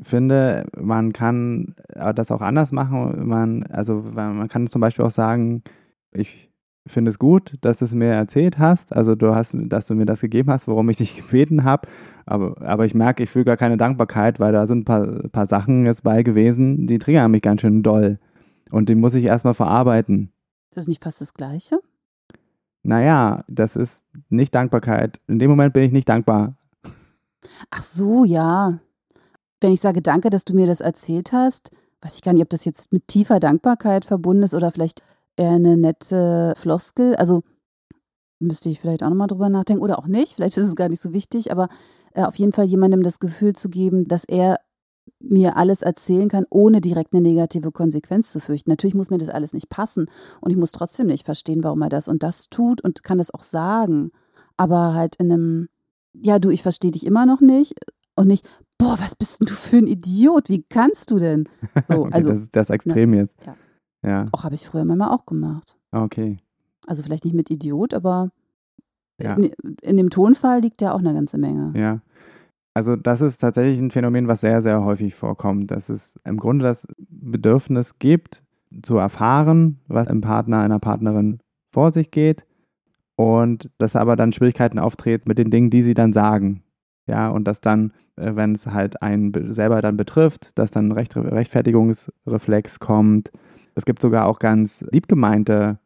finde, 0.00 0.66
man 0.78 1.12
kann 1.12 1.74
das 1.88 2.30
auch 2.30 2.40
anders 2.40 2.72
machen. 2.72 3.26
Man, 3.26 3.64
also 3.64 4.04
man 4.12 4.48
kann 4.48 4.66
zum 4.66 4.80
Beispiel 4.80 5.04
auch 5.04 5.10
sagen, 5.10 5.62
ich 6.12 6.50
finde 6.86 7.10
es 7.10 7.18
gut, 7.18 7.56
dass 7.62 7.78
du 7.78 7.84
es 7.84 7.94
mir 7.94 8.12
erzählt 8.12 8.58
hast. 8.58 8.94
Also 8.94 9.14
du 9.14 9.34
hast, 9.34 9.54
dass 9.54 9.86
du 9.86 9.94
mir 9.94 10.06
das 10.06 10.20
gegeben 10.20 10.50
hast, 10.50 10.68
worum 10.68 10.88
ich 10.88 10.98
dich 10.98 11.16
gebeten 11.22 11.64
habe. 11.64 11.88
Aber, 12.26 12.60
aber 12.62 12.86
ich 12.86 12.94
merke, 12.94 13.22
ich 13.22 13.30
fühle 13.30 13.44
gar 13.44 13.56
keine 13.56 13.76
Dankbarkeit, 13.76 14.40
weil 14.40 14.52
da 14.52 14.66
sind 14.66 14.80
ein 14.80 14.84
paar, 14.84 15.06
paar 15.30 15.46
Sachen 15.46 15.86
jetzt 15.86 16.02
bei 16.02 16.22
gewesen, 16.22 16.86
die 16.86 16.98
triggern 16.98 17.30
mich 17.30 17.42
ganz 17.42 17.60
schön 17.60 17.82
doll. 17.82 18.18
Und 18.70 18.88
die 18.88 18.94
muss 18.94 19.14
ich 19.14 19.24
erstmal 19.24 19.54
verarbeiten. 19.54 20.32
Das 20.70 20.84
ist 20.84 20.88
nicht 20.88 21.02
fast 21.02 21.20
das 21.20 21.34
Gleiche? 21.34 21.80
Naja, 22.86 23.42
das 23.48 23.74
ist 23.74 24.04
nicht 24.28 24.54
Dankbarkeit. 24.54 25.20
In 25.26 25.40
dem 25.40 25.50
Moment 25.50 25.72
bin 25.72 25.82
ich 25.82 25.90
nicht 25.90 26.08
dankbar. 26.08 26.54
Ach 27.68 27.82
so, 27.82 28.24
ja. 28.24 28.78
Wenn 29.60 29.72
ich 29.72 29.80
sage, 29.80 30.02
danke, 30.02 30.30
dass 30.30 30.44
du 30.44 30.54
mir 30.54 30.66
das 30.66 30.80
erzählt 30.80 31.32
hast, 31.32 31.72
weiß 32.02 32.14
ich 32.14 32.22
gar 32.22 32.32
nicht, 32.32 32.42
ob 32.42 32.48
das 32.48 32.64
jetzt 32.64 32.92
mit 32.92 33.08
tiefer 33.08 33.40
Dankbarkeit 33.40 34.04
verbunden 34.04 34.44
ist 34.44 34.54
oder 34.54 34.70
vielleicht 34.70 35.02
eher 35.36 35.50
eine 35.50 35.76
nette 35.76 36.54
Floskel. 36.56 37.16
Also 37.16 37.42
müsste 38.38 38.68
ich 38.68 38.78
vielleicht 38.78 39.02
auch 39.02 39.08
nochmal 39.08 39.26
drüber 39.26 39.48
nachdenken 39.48 39.82
oder 39.82 39.98
auch 39.98 40.06
nicht. 40.06 40.34
Vielleicht 40.34 40.56
ist 40.56 40.68
es 40.68 40.76
gar 40.76 40.88
nicht 40.88 41.02
so 41.02 41.12
wichtig, 41.12 41.50
aber 41.50 41.68
äh, 42.14 42.22
auf 42.22 42.36
jeden 42.36 42.52
Fall 42.52 42.66
jemandem 42.66 43.02
das 43.02 43.18
Gefühl 43.18 43.54
zu 43.54 43.68
geben, 43.68 44.06
dass 44.06 44.24
er 44.24 44.60
mir 45.20 45.56
alles 45.56 45.82
erzählen 45.82 46.28
kann, 46.28 46.46
ohne 46.50 46.80
direkt 46.80 47.12
eine 47.12 47.22
negative 47.22 47.72
Konsequenz 47.72 48.30
zu 48.30 48.40
fürchten. 48.40 48.70
Natürlich 48.70 48.94
muss 48.94 49.10
mir 49.10 49.18
das 49.18 49.28
alles 49.28 49.52
nicht 49.52 49.68
passen 49.68 50.06
und 50.40 50.50
ich 50.50 50.56
muss 50.56 50.72
trotzdem 50.72 51.06
nicht 51.06 51.24
verstehen, 51.24 51.64
warum 51.64 51.82
er 51.82 51.88
das 51.88 52.08
und 52.08 52.22
das 52.22 52.48
tut 52.48 52.82
und 52.82 53.02
kann 53.02 53.18
das 53.18 53.32
auch 53.32 53.42
sagen. 53.42 54.10
Aber 54.56 54.94
halt 54.94 55.16
in 55.16 55.32
einem, 55.32 55.68
ja, 56.12 56.38
du, 56.38 56.50
ich 56.50 56.62
verstehe 56.62 56.90
dich 56.90 57.06
immer 57.06 57.26
noch 57.26 57.40
nicht 57.40 57.74
und 58.14 58.28
nicht, 58.28 58.46
boah, 58.78 58.96
was 58.98 59.14
bist 59.14 59.40
denn 59.40 59.46
du 59.46 59.54
für 59.54 59.78
ein 59.78 59.86
Idiot? 59.86 60.48
Wie 60.48 60.62
kannst 60.62 61.10
du 61.10 61.18
denn? 61.18 61.48
So, 61.88 62.06
okay, 62.06 62.10
also, 62.12 62.30
das 62.30 62.40
ist 62.40 62.56
das 62.56 62.70
Extrem 62.70 63.10
ne, 63.10 63.18
jetzt. 63.18 63.36
Ja. 63.44 63.56
ja. 64.02 64.24
Auch 64.32 64.44
habe 64.44 64.54
ich 64.54 64.66
früher 64.66 64.84
manchmal 64.84 65.10
auch 65.10 65.26
gemacht. 65.26 65.76
Okay. 65.92 66.38
Also 66.86 67.02
vielleicht 67.02 67.24
nicht 67.24 67.34
mit 67.34 67.50
Idiot, 67.50 67.94
aber 67.94 68.30
ja. 69.20 69.34
in, 69.34 69.50
in 69.82 69.96
dem 69.96 70.10
Tonfall 70.10 70.60
liegt 70.60 70.80
ja 70.80 70.92
auch 70.92 70.98
eine 70.98 71.14
ganze 71.14 71.38
Menge. 71.38 71.72
Ja. 71.78 72.00
Also 72.76 72.94
das 72.94 73.22
ist 73.22 73.38
tatsächlich 73.38 73.78
ein 73.78 73.90
Phänomen, 73.90 74.28
was 74.28 74.42
sehr, 74.42 74.60
sehr 74.60 74.84
häufig 74.84 75.14
vorkommt, 75.14 75.70
dass 75.70 75.88
es 75.88 76.20
im 76.26 76.36
Grunde 76.36 76.62
das 76.66 76.86
Bedürfnis 77.08 77.98
gibt, 77.98 78.42
zu 78.82 78.98
erfahren, 78.98 79.80
was 79.88 80.08
im 80.08 80.20
Partner, 80.20 80.60
einer 80.60 80.78
Partnerin 80.78 81.38
vor 81.72 81.90
sich 81.90 82.10
geht 82.10 82.44
und 83.14 83.70
dass 83.78 83.96
aber 83.96 84.14
dann 84.14 84.30
Schwierigkeiten 84.30 84.78
auftreten 84.78 85.26
mit 85.26 85.38
den 85.38 85.50
Dingen, 85.50 85.70
die 85.70 85.80
sie 85.82 85.94
dann 85.94 86.12
sagen. 86.12 86.64
Ja, 87.06 87.30
und 87.30 87.48
dass 87.48 87.62
dann, 87.62 87.94
äh, 88.16 88.36
wenn 88.36 88.52
es 88.52 88.66
halt 88.66 89.00
einen 89.00 89.32
selber 89.54 89.80
dann 89.80 89.96
betrifft, 89.96 90.58
dass 90.58 90.70
dann 90.70 90.92
Recht, 90.92 91.16
Rechtfertigungsreflex 91.16 92.78
kommt. 92.78 93.32
Es 93.74 93.86
gibt 93.86 94.02
sogar 94.02 94.26
auch 94.26 94.38
ganz 94.38 94.84
liebgemeinte 94.90 95.78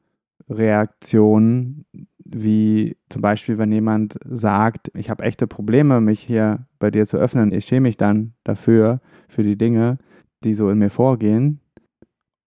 Reaktionen, 0.48 1.84
wie 2.32 2.96
zum 3.08 3.22
Beispiel, 3.22 3.58
wenn 3.58 3.72
jemand 3.72 4.18
sagt, 4.24 4.90
ich 4.94 5.10
habe 5.10 5.24
echte 5.24 5.46
Probleme, 5.46 6.00
mich 6.00 6.20
hier 6.20 6.66
bei 6.78 6.90
dir 6.90 7.06
zu 7.06 7.16
öffnen, 7.16 7.52
ich 7.52 7.64
schäme 7.64 7.88
mich 7.88 7.96
dann 7.96 8.34
dafür, 8.44 9.00
für 9.28 9.42
die 9.42 9.56
Dinge, 9.56 9.98
die 10.44 10.54
so 10.54 10.70
in 10.70 10.78
mir 10.78 10.90
vorgehen, 10.90 11.60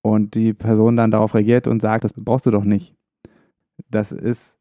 und 0.03 0.35
die 0.35 0.53
Person 0.53 0.97
dann 0.97 1.11
darauf 1.11 1.33
reagiert 1.33 1.65
und 1.65 1.81
sagt, 1.81 2.03
das 2.03 2.13
brauchst 2.13 2.45
du 2.45 2.51
doch 2.51 2.65
nicht. 2.65 2.95
Das 3.89 4.11
ist 4.11 4.57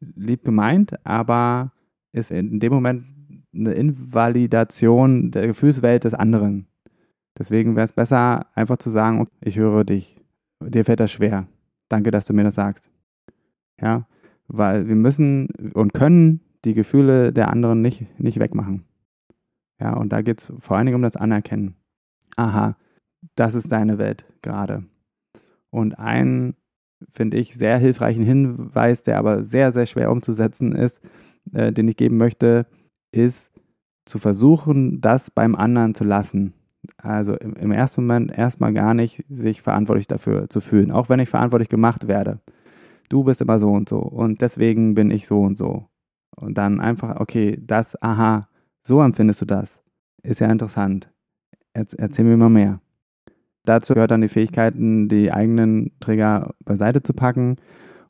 lieb 0.00 0.44
gemeint, 0.44 0.94
aber 1.06 1.72
ist 2.12 2.30
in 2.30 2.58
dem 2.58 2.72
Moment 2.72 3.04
eine 3.54 3.72
Invalidation 3.72 5.30
der 5.30 5.46
Gefühlswelt 5.46 6.04
des 6.04 6.14
anderen. 6.14 6.66
Deswegen 7.38 7.76
wäre 7.76 7.84
es 7.84 7.92
besser, 7.92 8.46
einfach 8.54 8.78
zu 8.78 8.90
sagen, 8.90 9.28
ich 9.40 9.58
höre 9.58 9.84
dich, 9.84 10.16
dir 10.60 10.84
fällt 10.84 11.00
das 11.00 11.12
schwer. 11.12 11.46
Danke, 11.88 12.10
dass 12.10 12.24
du 12.24 12.32
mir 12.32 12.44
das 12.44 12.56
sagst. 12.56 12.90
Ja, 13.80 14.06
weil 14.48 14.88
wir 14.88 14.96
müssen 14.96 15.48
und 15.74 15.94
können 15.94 16.40
die 16.64 16.74
Gefühle 16.74 17.32
der 17.32 17.50
anderen 17.50 17.82
nicht, 17.82 18.06
nicht 18.18 18.38
wegmachen. 18.38 18.84
Ja, 19.80 19.94
und 19.94 20.12
da 20.12 20.22
geht 20.22 20.40
es 20.40 20.52
vor 20.58 20.76
allen 20.76 20.86
Dingen 20.86 20.96
um 20.96 21.02
das 21.02 21.16
Anerkennen. 21.16 21.76
Aha, 22.36 22.76
das 23.36 23.54
ist 23.54 23.70
deine 23.70 23.98
Welt 23.98 24.26
gerade. 24.42 24.84
Und 25.70 25.98
ein, 25.98 26.54
finde 27.08 27.36
ich, 27.36 27.54
sehr 27.54 27.78
hilfreichen 27.78 28.24
Hinweis, 28.24 29.02
der 29.02 29.18
aber 29.18 29.44
sehr, 29.44 29.70
sehr 29.70 29.86
schwer 29.86 30.10
umzusetzen 30.10 30.72
ist, 30.72 31.00
äh, 31.52 31.72
den 31.72 31.86
ich 31.86 31.96
geben 31.96 32.16
möchte, 32.16 32.66
ist 33.12 33.52
zu 34.04 34.18
versuchen, 34.18 35.00
das 35.00 35.30
beim 35.30 35.54
anderen 35.54 35.94
zu 35.94 36.04
lassen. 36.04 36.54
Also 36.96 37.36
im, 37.36 37.54
im 37.54 37.70
ersten 37.70 38.02
Moment 38.02 38.36
erstmal 38.36 38.72
gar 38.72 38.94
nicht 38.94 39.24
sich 39.28 39.62
verantwortlich 39.62 40.06
dafür 40.06 40.48
zu 40.48 40.60
fühlen, 40.60 40.90
auch 40.90 41.08
wenn 41.08 41.20
ich 41.20 41.28
verantwortlich 41.28 41.68
gemacht 41.68 42.08
werde 42.08 42.40
du 43.08 43.24
bist 43.24 43.40
immer 43.40 43.58
so 43.58 43.70
und 43.70 43.88
so 43.88 43.98
und 43.98 44.40
deswegen 44.40 44.94
bin 44.94 45.10
ich 45.10 45.26
so 45.26 45.40
und 45.40 45.56
so. 45.56 45.88
Und 46.36 46.56
dann 46.56 46.80
einfach, 46.80 47.18
okay, 47.20 47.58
das, 47.60 48.00
aha, 48.02 48.48
so 48.82 49.02
empfindest 49.02 49.40
du 49.40 49.44
das. 49.44 49.82
Ist 50.22 50.40
ja 50.40 50.48
interessant. 50.48 51.10
erzähl 51.72 52.24
mir 52.24 52.36
mal 52.36 52.48
mehr. 52.48 52.80
Dazu 53.64 53.94
gehört 53.94 54.10
dann 54.10 54.22
die 54.22 54.28
Fähigkeiten, 54.28 55.08
die 55.08 55.32
eigenen 55.32 55.92
Trigger 56.00 56.54
beiseite 56.64 57.02
zu 57.02 57.12
packen 57.12 57.56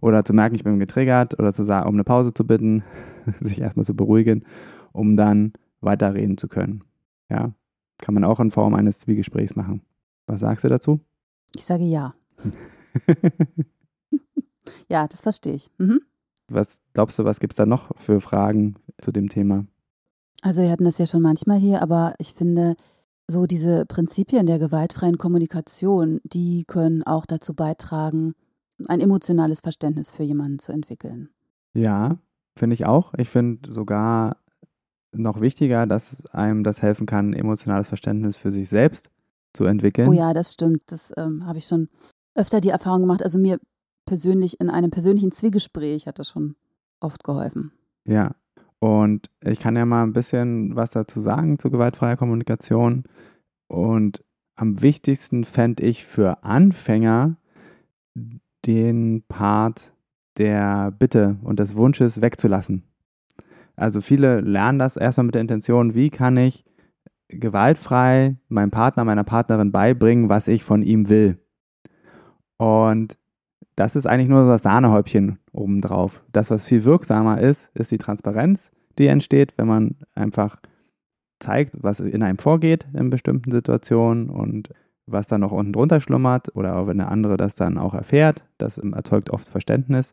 oder 0.00 0.24
zu 0.24 0.32
merken, 0.32 0.54
ich 0.54 0.64
bin 0.64 0.78
getriggert 0.78 1.38
oder 1.38 1.52
zu 1.52 1.64
sagen, 1.64 1.88
um 1.88 1.94
eine 1.96 2.04
Pause 2.04 2.32
zu 2.32 2.46
bitten, 2.46 2.84
sich 3.40 3.60
erstmal 3.60 3.84
zu 3.84 3.96
beruhigen, 3.96 4.44
um 4.92 5.16
dann 5.16 5.52
weiterreden 5.80 6.38
zu 6.38 6.48
können. 6.48 6.84
Ja, 7.28 7.52
kann 7.98 8.14
man 8.14 8.24
auch 8.24 8.40
in 8.40 8.50
Form 8.50 8.74
eines 8.74 9.00
Zwiegesprächs 9.00 9.56
machen. 9.56 9.82
Was 10.26 10.40
sagst 10.40 10.64
du 10.64 10.68
dazu? 10.68 11.00
Ich 11.56 11.64
sage 11.64 11.84
ja. 11.84 12.14
Ja, 14.88 15.06
das 15.08 15.20
verstehe 15.20 15.54
ich. 15.54 15.70
Mhm. 15.78 16.00
Was 16.48 16.80
glaubst 16.94 17.18
du, 17.18 17.24
was 17.24 17.40
gibt 17.40 17.52
es 17.52 17.56
da 17.56 17.66
noch 17.66 17.96
für 17.96 18.20
Fragen 18.20 18.76
zu 19.00 19.12
dem 19.12 19.28
Thema? 19.28 19.66
Also 20.42 20.62
wir 20.62 20.70
hatten 20.70 20.84
das 20.84 20.98
ja 20.98 21.06
schon 21.06 21.22
manchmal 21.22 21.58
hier, 21.58 21.82
aber 21.82 22.14
ich 22.18 22.32
finde, 22.32 22.76
so 23.26 23.46
diese 23.46 23.84
Prinzipien 23.86 24.46
der 24.46 24.58
gewaltfreien 24.58 25.18
Kommunikation, 25.18 26.20
die 26.24 26.64
können 26.64 27.02
auch 27.02 27.26
dazu 27.26 27.54
beitragen, 27.54 28.34
ein 28.86 29.00
emotionales 29.00 29.60
Verständnis 29.60 30.10
für 30.10 30.22
jemanden 30.22 30.58
zu 30.58 30.72
entwickeln. 30.72 31.28
Ja, 31.74 32.18
finde 32.56 32.74
ich 32.74 32.86
auch. 32.86 33.12
Ich 33.14 33.28
finde 33.28 33.72
sogar 33.72 34.38
noch 35.12 35.40
wichtiger, 35.40 35.86
dass 35.86 36.24
einem 36.26 36.64
das 36.64 36.82
helfen 36.82 37.06
kann, 37.06 37.32
emotionales 37.32 37.88
Verständnis 37.88 38.36
für 38.36 38.52
sich 38.52 38.68
selbst 38.68 39.10
zu 39.52 39.64
entwickeln. 39.64 40.08
Oh 40.08 40.12
ja, 40.12 40.32
das 40.32 40.52
stimmt. 40.52 40.82
Das 40.86 41.12
ähm, 41.16 41.46
habe 41.46 41.58
ich 41.58 41.66
schon 41.66 41.88
öfter 42.34 42.60
die 42.60 42.68
Erfahrung 42.68 43.00
gemacht. 43.00 43.22
Also 43.22 43.38
mir 43.38 43.58
persönlich 44.08 44.58
in 44.58 44.70
einem 44.70 44.90
persönlichen 44.90 45.32
Zwiegespräch 45.32 46.06
hat 46.06 46.18
das 46.18 46.30
schon 46.30 46.56
oft 46.98 47.22
geholfen. 47.24 47.72
Ja, 48.06 48.34
und 48.78 49.30
ich 49.44 49.58
kann 49.58 49.76
ja 49.76 49.84
mal 49.84 50.02
ein 50.02 50.14
bisschen 50.14 50.74
was 50.74 50.90
dazu 50.92 51.20
sagen 51.20 51.58
zu 51.58 51.70
gewaltfreier 51.70 52.16
Kommunikation. 52.16 53.04
Und 53.66 54.24
am 54.56 54.80
wichtigsten 54.80 55.44
fände 55.44 55.82
ich 55.82 56.06
für 56.06 56.42
Anfänger 56.42 57.36
den 58.64 59.24
Part 59.28 59.92
der 60.38 60.90
Bitte 60.90 61.36
und 61.42 61.58
des 61.58 61.76
Wunsches 61.76 62.22
wegzulassen. 62.22 62.84
Also 63.76 64.00
viele 64.00 64.40
lernen 64.40 64.78
das 64.78 64.96
erstmal 64.96 65.26
mit 65.26 65.34
der 65.34 65.42
Intention, 65.42 65.94
wie 65.94 66.08
kann 66.08 66.36
ich 66.38 66.64
gewaltfrei 67.28 68.36
meinem 68.48 68.70
Partner, 68.70 69.04
meiner 69.04 69.24
Partnerin 69.24 69.70
beibringen, 69.70 70.30
was 70.30 70.48
ich 70.48 70.64
von 70.64 70.82
ihm 70.82 71.10
will. 71.10 71.38
Und 72.56 73.17
das 73.78 73.94
ist 73.94 74.06
eigentlich 74.06 74.28
nur 74.28 74.44
das 74.48 74.64
Sahnehäubchen 74.64 75.38
obendrauf. 75.52 76.20
Das, 76.32 76.50
was 76.50 76.66
viel 76.66 76.82
wirksamer 76.82 77.40
ist, 77.40 77.70
ist 77.74 77.92
die 77.92 77.98
Transparenz, 77.98 78.72
die 78.98 79.06
entsteht, 79.06 79.54
wenn 79.56 79.68
man 79.68 79.94
einfach 80.16 80.56
zeigt, 81.38 81.74
was 81.80 82.00
in 82.00 82.24
einem 82.24 82.38
vorgeht 82.38 82.88
in 82.92 83.08
bestimmten 83.08 83.52
Situationen 83.52 84.30
und 84.30 84.70
was 85.06 85.28
dann 85.28 85.42
noch 85.42 85.52
unten 85.52 85.72
drunter 85.72 86.00
schlummert 86.00 86.54
oder 86.56 86.88
wenn 86.88 86.98
der 86.98 87.12
andere 87.12 87.36
das 87.36 87.54
dann 87.54 87.78
auch 87.78 87.94
erfährt. 87.94 88.42
Das 88.58 88.78
erzeugt 88.78 89.30
oft 89.30 89.48
Verständnis. 89.48 90.12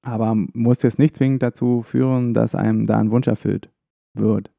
Aber 0.00 0.34
muss 0.54 0.82
jetzt 0.82 0.98
nicht 0.98 1.16
zwingend 1.16 1.42
dazu 1.42 1.82
führen, 1.82 2.32
dass 2.32 2.54
einem 2.54 2.86
da 2.86 2.98
ein 2.98 3.10
Wunsch 3.10 3.28
erfüllt 3.28 3.68
wird. 4.14 4.50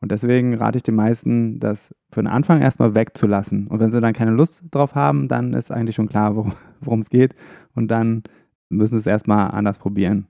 Und 0.00 0.12
deswegen 0.12 0.54
rate 0.54 0.76
ich 0.76 0.82
den 0.82 0.94
meisten, 0.94 1.58
das 1.58 1.94
für 2.10 2.22
den 2.22 2.26
Anfang 2.26 2.60
erstmal 2.60 2.94
wegzulassen. 2.94 3.66
Und 3.66 3.80
wenn 3.80 3.90
sie 3.90 4.00
dann 4.00 4.12
keine 4.12 4.30
Lust 4.30 4.62
drauf 4.70 4.94
haben, 4.94 5.28
dann 5.28 5.54
ist 5.54 5.72
eigentlich 5.72 5.96
schon 5.96 6.08
klar, 6.08 6.36
worum 6.80 7.00
es 7.00 7.10
geht. 7.10 7.34
Und 7.74 7.90
dann 7.90 8.22
müssen 8.68 8.94
sie 8.94 8.98
es 8.98 9.06
erstmal 9.06 9.50
anders 9.50 9.78
probieren. 9.78 10.26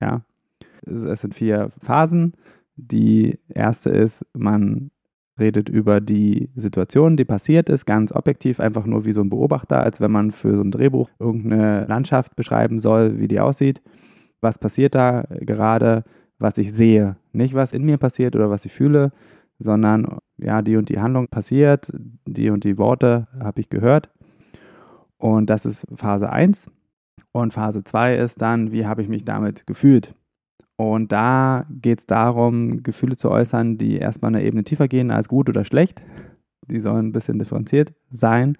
Ja. 0.00 0.22
Es 0.84 1.20
sind 1.20 1.34
vier 1.34 1.70
Phasen. 1.80 2.34
Die 2.76 3.38
erste 3.48 3.90
ist, 3.90 4.26
man 4.34 4.90
redet 5.38 5.68
über 5.68 6.00
die 6.00 6.50
Situation, 6.54 7.16
die 7.16 7.24
passiert 7.24 7.68
ist, 7.68 7.84
ganz 7.84 8.12
objektiv, 8.12 8.60
einfach 8.60 8.86
nur 8.86 9.04
wie 9.04 9.12
so 9.12 9.20
ein 9.20 9.30
Beobachter, 9.30 9.82
als 9.82 10.00
wenn 10.00 10.10
man 10.10 10.30
für 10.30 10.56
so 10.56 10.62
ein 10.62 10.70
Drehbuch 10.70 11.10
irgendeine 11.18 11.86
Landschaft 11.86 12.36
beschreiben 12.36 12.78
soll, 12.78 13.18
wie 13.18 13.28
die 13.28 13.40
aussieht. 13.40 13.82
Was 14.40 14.58
passiert 14.58 14.94
da 14.94 15.24
gerade, 15.40 16.04
was 16.38 16.58
ich 16.58 16.72
sehe. 16.72 17.16
Nicht, 17.32 17.54
was 17.54 17.72
in 17.72 17.84
mir 17.84 17.98
passiert 17.98 18.36
oder 18.36 18.50
was 18.50 18.64
ich 18.64 18.72
fühle, 18.72 19.12
sondern 19.58 20.18
ja, 20.38 20.62
die 20.62 20.76
und 20.76 20.88
die 20.88 21.00
Handlung 21.00 21.28
passiert, 21.28 21.90
die 22.26 22.50
und 22.50 22.64
die 22.64 22.78
Worte 22.78 23.26
habe 23.40 23.60
ich 23.60 23.68
gehört. 23.68 24.10
Und 25.18 25.48
das 25.48 25.64
ist 25.64 25.86
Phase 25.94 26.30
1. 26.30 26.70
Und 27.32 27.52
Phase 27.52 27.84
2 27.84 28.16
ist 28.16 28.40
dann, 28.40 28.72
wie 28.72 28.86
habe 28.86 29.02
ich 29.02 29.08
mich 29.08 29.24
damit 29.24 29.66
gefühlt? 29.66 30.14
Und 30.76 31.10
da 31.10 31.66
geht 31.70 32.00
es 32.00 32.06
darum, 32.06 32.82
Gefühle 32.82 33.16
zu 33.16 33.30
äußern, 33.30 33.78
die 33.78 33.96
erstmal 33.96 34.34
eine 34.34 34.44
Ebene 34.44 34.64
tiefer 34.64 34.88
gehen 34.88 35.10
als 35.10 35.28
gut 35.28 35.48
oder 35.48 35.64
schlecht. 35.64 36.02
Die 36.68 36.80
sollen 36.80 37.06
ein 37.06 37.12
bisschen 37.12 37.38
differenziert 37.38 37.94
sein. 38.10 38.56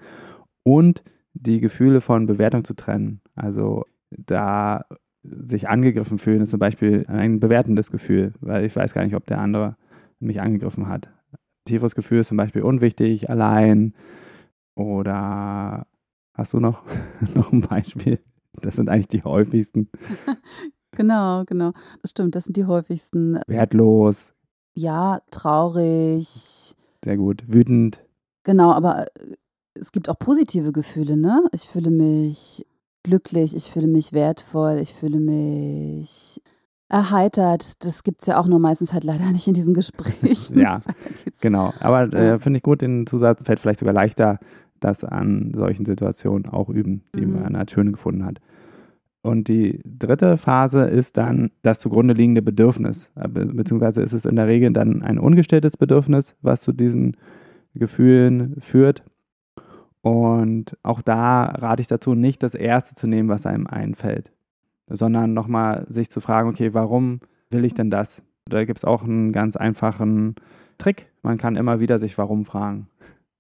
Und 0.62 1.02
die 1.34 1.60
Gefühle 1.60 2.00
von 2.00 2.26
Bewertung 2.26 2.64
zu 2.64 2.74
trennen. 2.74 3.20
Also 3.34 3.84
da 4.10 4.84
sich 5.30 5.68
angegriffen 5.68 6.18
fühlen 6.18 6.42
ist 6.42 6.50
zum 6.50 6.60
Beispiel 6.60 7.04
ein 7.08 7.40
bewertendes 7.40 7.90
Gefühl, 7.90 8.34
weil 8.40 8.64
ich 8.64 8.74
weiß 8.74 8.94
gar 8.94 9.04
nicht, 9.04 9.14
ob 9.14 9.26
der 9.26 9.38
andere 9.40 9.76
mich 10.18 10.40
angegriffen 10.40 10.88
hat. 10.88 11.10
Tieferes 11.64 11.94
Gefühl 11.94 12.20
ist 12.20 12.28
zum 12.28 12.36
Beispiel 12.36 12.62
unwichtig, 12.62 13.28
allein 13.28 13.94
oder 14.74 15.86
hast 16.34 16.52
du 16.52 16.60
noch, 16.60 16.82
noch 17.34 17.52
ein 17.52 17.62
Beispiel? 17.62 18.20
Das 18.60 18.76
sind 18.76 18.88
eigentlich 18.88 19.08
die 19.08 19.24
häufigsten. 19.24 19.90
Genau, 20.96 21.44
genau. 21.44 21.72
Das 22.00 22.12
stimmt, 22.12 22.34
das 22.34 22.44
sind 22.44 22.56
die 22.56 22.64
häufigsten. 22.64 23.38
Wertlos. 23.46 24.32
Ja, 24.74 25.20
traurig. 25.30 26.74
Sehr 27.04 27.16
gut. 27.18 27.44
Wütend. 27.46 28.02
Genau, 28.44 28.72
aber 28.72 29.06
äh, 29.06 29.36
es 29.74 29.92
gibt 29.92 30.08
auch 30.08 30.18
positive 30.18 30.72
Gefühle, 30.72 31.18
ne? 31.18 31.44
Ich 31.52 31.68
fühle 31.68 31.90
mich 31.90 32.66
glücklich, 33.06 33.54
ich 33.54 33.70
fühle 33.70 33.86
mich 33.86 34.12
wertvoll, 34.12 34.78
ich 34.82 34.92
fühle 34.92 35.20
mich 35.20 36.42
erheitert. 36.88 37.84
Das 37.84 38.02
gibt 38.02 38.22
es 38.22 38.26
ja 38.26 38.38
auch 38.38 38.46
nur 38.46 38.58
meistens 38.58 38.92
halt 38.92 39.04
leider 39.04 39.30
nicht 39.30 39.46
in 39.46 39.54
diesen 39.54 39.74
Gesprächen. 39.74 40.58
ja, 40.58 40.80
genau. 41.40 41.72
Aber 41.80 42.12
äh, 42.12 42.38
finde 42.38 42.58
ich 42.58 42.62
gut, 42.62 42.82
den 42.82 43.06
Zusatz 43.06 43.44
fällt 43.44 43.60
vielleicht 43.60 43.78
sogar 43.78 43.94
leichter, 43.94 44.38
das 44.80 45.04
an 45.04 45.52
solchen 45.54 45.86
Situationen 45.86 46.46
auch 46.46 46.68
üben, 46.68 47.02
die 47.14 47.24
mhm. 47.24 47.40
man 47.40 47.56
als 47.56 47.72
schön 47.72 47.92
gefunden 47.92 48.24
hat. 48.24 48.40
Und 49.22 49.48
die 49.48 49.80
dritte 49.84 50.36
Phase 50.36 50.84
ist 50.84 51.16
dann 51.16 51.50
das 51.62 51.80
zugrunde 51.80 52.14
liegende 52.14 52.42
Bedürfnis, 52.42 53.10
äh, 53.16 53.28
Be 53.28 53.46
beziehungsweise 53.46 54.02
ist 54.02 54.12
es 54.12 54.24
in 54.24 54.36
der 54.36 54.46
Regel 54.46 54.72
dann 54.72 55.02
ein 55.02 55.18
ungestelltes 55.18 55.76
Bedürfnis, 55.76 56.36
was 56.42 56.60
zu 56.60 56.72
diesen 56.72 57.16
Gefühlen 57.74 58.56
führt. 58.60 59.02
Und 60.06 60.78
auch 60.84 61.02
da 61.02 61.46
rate 61.46 61.80
ich 61.80 61.88
dazu, 61.88 62.14
nicht 62.14 62.44
das 62.44 62.54
Erste 62.54 62.94
zu 62.94 63.08
nehmen, 63.08 63.28
was 63.28 63.44
einem 63.44 63.66
einfällt, 63.66 64.30
sondern 64.88 65.34
nochmal 65.34 65.84
sich 65.88 66.10
zu 66.10 66.20
fragen, 66.20 66.48
okay, 66.48 66.74
warum 66.74 67.18
will 67.50 67.64
ich 67.64 67.74
denn 67.74 67.90
das? 67.90 68.22
Da 68.48 68.64
gibt 68.64 68.78
es 68.78 68.84
auch 68.84 69.02
einen 69.02 69.32
ganz 69.32 69.56
einfachen 69.56 70.36
Trick. 70.78 71.10
Man 71.24 71.38
kann 71.38 71.56
immer 71.56 71.80
wieder 71.80 71.98
sich 71.98 72.16
warum 72.18 72.44
fragen. 72.44 72.86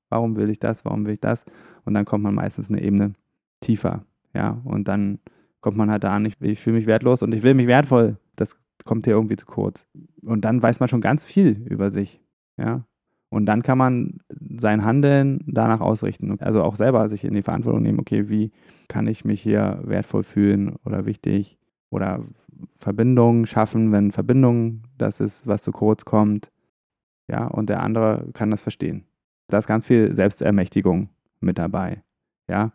Warum 0.08 0.34
will 0.34 0.50
ich 0.50 0.58
das? 0.58 0.84
Warum 0.84 1.06
will 1.06 1.12
ich 1.12 1.20
das? 1.20 1.44
Und 1.84 1.94
dann 1.94 2.04
kommt 2.04 2.24
man 2.24 2.34
meistens 2.34 2.68
eine 2.68 2.82
Ebene 2.82 3.12
tiefer. 3.60 4.04
Ja, 4.34 4.60
und 4.64 4.88
dann 4.88 5.20
kommt 5.60 5.76
man 5.76 5.88
halt 5.88 6.02
da 6.02 6.16
an, 6.16 6.24
ich, 6.24 6.34
ich 6.40 6.58
fühle 6.58 6.78
mich 6.78 6.86
wertlos 6.86 7.22
und 7.22 7.32
ich 7.32 7.44
will 7.44 7.54
mich 7.54 7.68
wertvoll. 7.68 8.16
Das 8.34 8.56
kommt 8.84 9.04
hier 9.04 9.14
irgendwie 9.14 9.36
zu 9.36 9.46
kurz. 9.46 9.86
Und 10.20 10.44
dann 10.44 10.60
weiß 10.60 10.80
man 10.80 10.88
schon 10.88 11.00
ganz 11.00 11.24
viel 11.24 11.64
über 11.70 11.92
sich. 11.92 12.20
Ja. 12.56 12.84
Und 13.36 13.44
dann 13.44 13.62
kann 13.62 13.76
man 13.76 14.20
sein 14.58 14.82
Handeln 14.82 15.44
danach 15.46 15.82
ausrichten. 15.82 16.40
Also 16.40 16.62
auch 16.62 16.74
selber 16.74 17.10
sich 17.10 17.22
in 17.22 17.34
die 17.34 17.42
Verantwortung 17.42 17.82
nehmen, 17.82 18.00
okay, 18.00 18.30
wie 18.30 18.50
kann 18.88 19.06
ich 19.06 19.26
mich 19.26 19.42
hier 19.42 19.78
wertvoll 19.84 20.22
fühlen 20.22 20.76
oder 20.86 21.04
wichtig 21.04 21.58
oder 21.90 22.24
Verbindungen 22.78 23.44
schaffen, 23.44 23.92
wenn 23.92 24.10
Verbindung 24.10 24.84
das 24.96 25.20
ist, 25.20 25.46
was 25.46 25.62
zu 25.62 25.70
kurz 25.70 26.06
kommt. 26.06 26.50
Ja, 27.30 27.46
und 27.46 27.68
der 27.68 27.82
andere 27.82 28.26
kann 28.32 28.50
das 28.50 28.62
verstehen. 28.62 29.04
Da 29.48 29.58
ist 29.58 29.66
ganz 29.66 29.84
viel 29.84 30.16
Selbstermächtigung 30.16 31.10
mit 31.40 31.58
dabei. 31.58 32.02
Ja, 32.48 32.72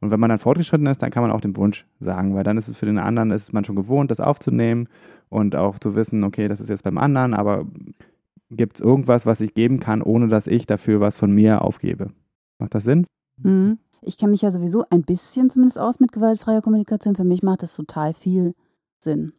und 0.00 0.10
wenn 0.10 0.20
man 0.20 0.30
dann 0.30 0.38
fortgeschritten 0.38 0.86
ist, 0.86 1.02
dann 1.02 1.10
kann 1.10 1.22
man 1.22 1.32
auch 1.32 1.42
den 1.42 1.54
Wunsch 1.54 1.84
sagen, 2.00 2.34
weil 2.34 2.44
dann 2.44 2.56
ist 2.56 2.68
es 2.68 2.78
für 2.78 2.86
den 2.86 2.96
anderen, 2.96 3.30
ist 3.30 3.52
man 3.52 3.64
schon 3.64 3.76
gewohnt, 3.76 4.10
das 4.10 4.20
aufzunehmen 4.20 4.88
und 5.28 5.54
auch 5.54 5.78
zu 5.78 5.94
wissen, 5.94 6.24
okay, 6.24 6.48
das 6.48 6.62
ist 6.62 6.70
jetzt 6.70 6.84
beim 6.84 6.96
anderen, 6.96 7.34
aber 7.34 7.66
gibt 8.50 8.76
es 8.76 8.80
irgendwas, 8.80 9.26
was 9.26 9.40
ich 9.40 9.54
geben 9.54 9.80
kann, 9.80 10.02
ohne 10.02 10.28
dass 10.28 10.46
ich 10.46 10.66
dafür 10.66 11.00
was 11.00 11.16
von 11.16 11.32
mir 11.32 11.62
aufgebe? 11.62 12.12
Macht 12.58 12.74
das 12.74 12.84
Sinn? 12.84 13.06
Mhm. 13.42 13.78
Ich 14.00 14.16
kenne 14.16 14.30
mich 14.30 14.42
ja 14.42 14.50
sowieso 14.50 14.84
ein 14.90 15.02
bisschen 15.02 15.50
zumindest 15.50 15.78
aus 15.78 15.98
mit 15.98 16.12
gewaltfreier 16.12 16.62
Kommunikation. 16.62 17.16
Für 17.16 17.24
mich 17.24 17.42
macht 17.42 17.62
das 17.62 17.74
total 17.74 18.14
viel 18.14 18.54
Sinn. 19.00 19.32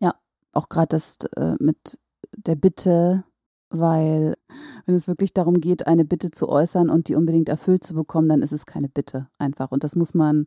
Ja, 0.00 0.14
auch 0.52 0.68
gerade 0.68 0.88
das 0.88 1.18
äh, 1.36 1.54
mit 1.60 1.98
der 2.36 2.54
Bitte, 2.54 3.24
weil 3.68 4.34
wenn 4.86 4.94
es 4.94 5.06
wirklich 5.06 5.34
darum 5.34 5.60
geht, 5.60 5.86
eine 5.86 6.04
Bitte 6.04 6.30
zu 6.30 6.48
äußern 6.48 6.88
und 6.88 7.08
die 7.08 7.14
unbedingt 7.14 7.48
erfüllt 7.48 7.84
zu 7.84 7.94
bekommen, 7.94 8.28
dann 8.28 8.42
ist 8.42 8.52
es 8.52 8.66
keine 8.66 8.88
Bitte 8.88 9.28
einfach. 9.38 9.70
Und 9.70 9.84
das 9.84 9.96
muss 9.96 10.14
man 10.14 10.46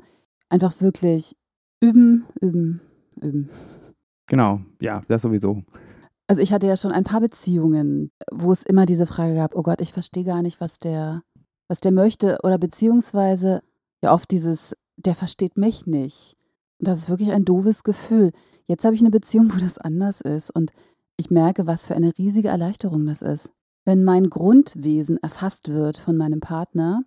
einfach 0.49 0.81
wirklich 0.81 1.35
üben, 1.79 2.25
üben, 2.41 2.81
üben. 3.21 3.49
Genau, 4.27 4.61
ja, 4.79 5.01
das 5.07 5.21
sowieso. 5.21 5.63
Also 6.33 6.41
ich 6.41 6.51
hatte 6.51 6.65
ja 6.65 6.75
schon 6.75 6.91
ein 6.91 7.03
paar 7.03 7.21
Beziehungen, 7.21 8.09
wo 8.31 8.51
es 8.51 8.63
immer 8.63 8.87
diese 8.87 9.05
Frage 9.05 9.35
gab, 9.35 9.53
oh 9.53 9.61
Gott, 9.61 9.81
ich 9.81 9.93
verstehe 9.93 10.23
gar 10.23 10.41
nicht, 10.41 10.59
was 10.59 10.79
der, 10.79 11.21
was 11.67 11.79
der 11.79 11.91
möchte. 11.91 12.39
Oder 12.41 12.57
beziehungsweise 12.57 13.61
ja 14.01 14.11
oft 14.11 14.31
dieses, 14.31 14.75
der 14.97 15.13
versteht 15.13 15.57
mich 15.57 15.85
nicht. 15.85 16.35
Und 16.79 16.87
das 16.87 16.97
ist 16.97 17.09
wirklich 17.09 17.31
ein 17.31 17.45
doofes 17.45 17.83
Gefühl. 17.83 18.31
Jetzt 18.65 18.83
habe 18.83 18.95
ich 18.95 19.01
eine 19.01 19.11
Beziehung, 19.11 19.53
wo 19.53 19.59
das 19.59 19.77
anders 19.77 20.21
ist. 20.21 20.49
Und 20.49 20.71
ich 21.17 21.29
merke, 21.29 21.67
was 21.67 21.85
für 21.85 21.93
eine 21.93 22.17
riesige 22.17 22.47
Erleichterung 22.47 23.05
das 23.05 23.21
ist. 23.21 23.51
Wenn 23.85 24.03
mein 24.03 24.31
Grundwesen 24.31 25.17
erfasst 25.21 25.69
wird 25.69 25.99
von 25.99 26.17
meinem 26.17 26.39
Partner, 26.39 27.03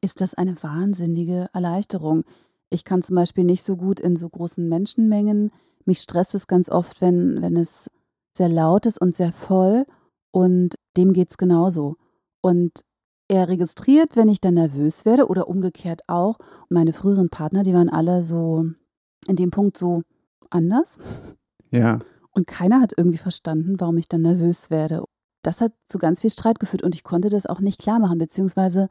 ist 0.00 0.20
das 0.20 0.34
eine 0.34 0.60
wahnsinnige 0.60 1.50
Erleichterung. 1.52 2.24
Ich 2.70 2.82
kann 2.82 3.00
zum 3.00 3.14
Beispiel 3.14 3.44
nicht 3.44 3.64
so 3.64 3.76
gut 3.76 4.00
in 4.00 4.16
so 4.16 4.28
großen 4.28 4.68
Menschenmengen. 4.68 5.52
Mich 5.84 6.00
stresst 6.00 6.34
es 6.34 6.48
ganz 6.48 6.68
oft, 6.68 7.00
wenn, 7.00 7.40
wenn 7.40 7.56
es 7.56 7.88
sehr 8.36 8.48
laut 8.48 8.86
ist 8.86 9.00
und 9.00 9.14
sehr 9.14 9.32
voll. 9.32 9.86
Und 10.30 10.74
dem 10.96 11.12
geht 11.12 11.30
es 11.30 11.38
genauso. 11.38 11.96
Und 12.40 12.80
er 13.28 13.48
registriert, 13.48 14.16
wenn 14.16 14.28
ich 14.28 14.40
dann 14.40 14.54
nervös 14.54 15.04
werde 15.04 15.26
oder 15.26 15.48
umgekehrt 15.48 16.02
auch. 16.06 16.38
Und 16.38 16.70
meine 16.70 16.92
früheren 16.92 17.28
Partner, 17.28 17.62
die 17.62 17.74
waren 17.74 17.88
alle 17.88 18.22
so 18.22 18.66
in 19.26 19.36
dem 19.36 19.50
Punkt 19.50 19.76
so 19.76 20.02
anders. 20.50 20.98
Ja. 21.70 21.98
Und 22.30 22.46
keiner 22.46 22.80
hat 22.80 22.92
irgendwie 22.96 23.18
verstanden, 23.18 23.80
warum 23.80 23.96
ich 23.96 24.08
dann 24.08 24.22
nervös 24.22 24.70
werde. 24.70 25.04
Das 25.42 25.60
hat 25.60 25.72
zu 25.86 25.98
ganz 25.98 26.20
viel 26.20 26.30
Streit 26.30 26.58
geführt 26.58 26.82
und 26.82 26.94
ich 26.94 27.02
konnte 27.02 27.28
das 27.28 27.46
auch 27.46 27.60
nicht 27.60 27.80
klar 27.80 27.98
machen, 27.98 28.18
beziehungsweise 28.18 28.88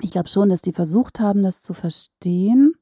ich 0.00 0.10
glaube 0.10 0.28
schon, 0.28 0.48
dass 0.48 0.60
die 0.60 0.72
versucht 0.72 1.20
haben, 1.20 1.42
das 1.42 1.62
zu 1.62 1.72
verstehen, 1.72 2.74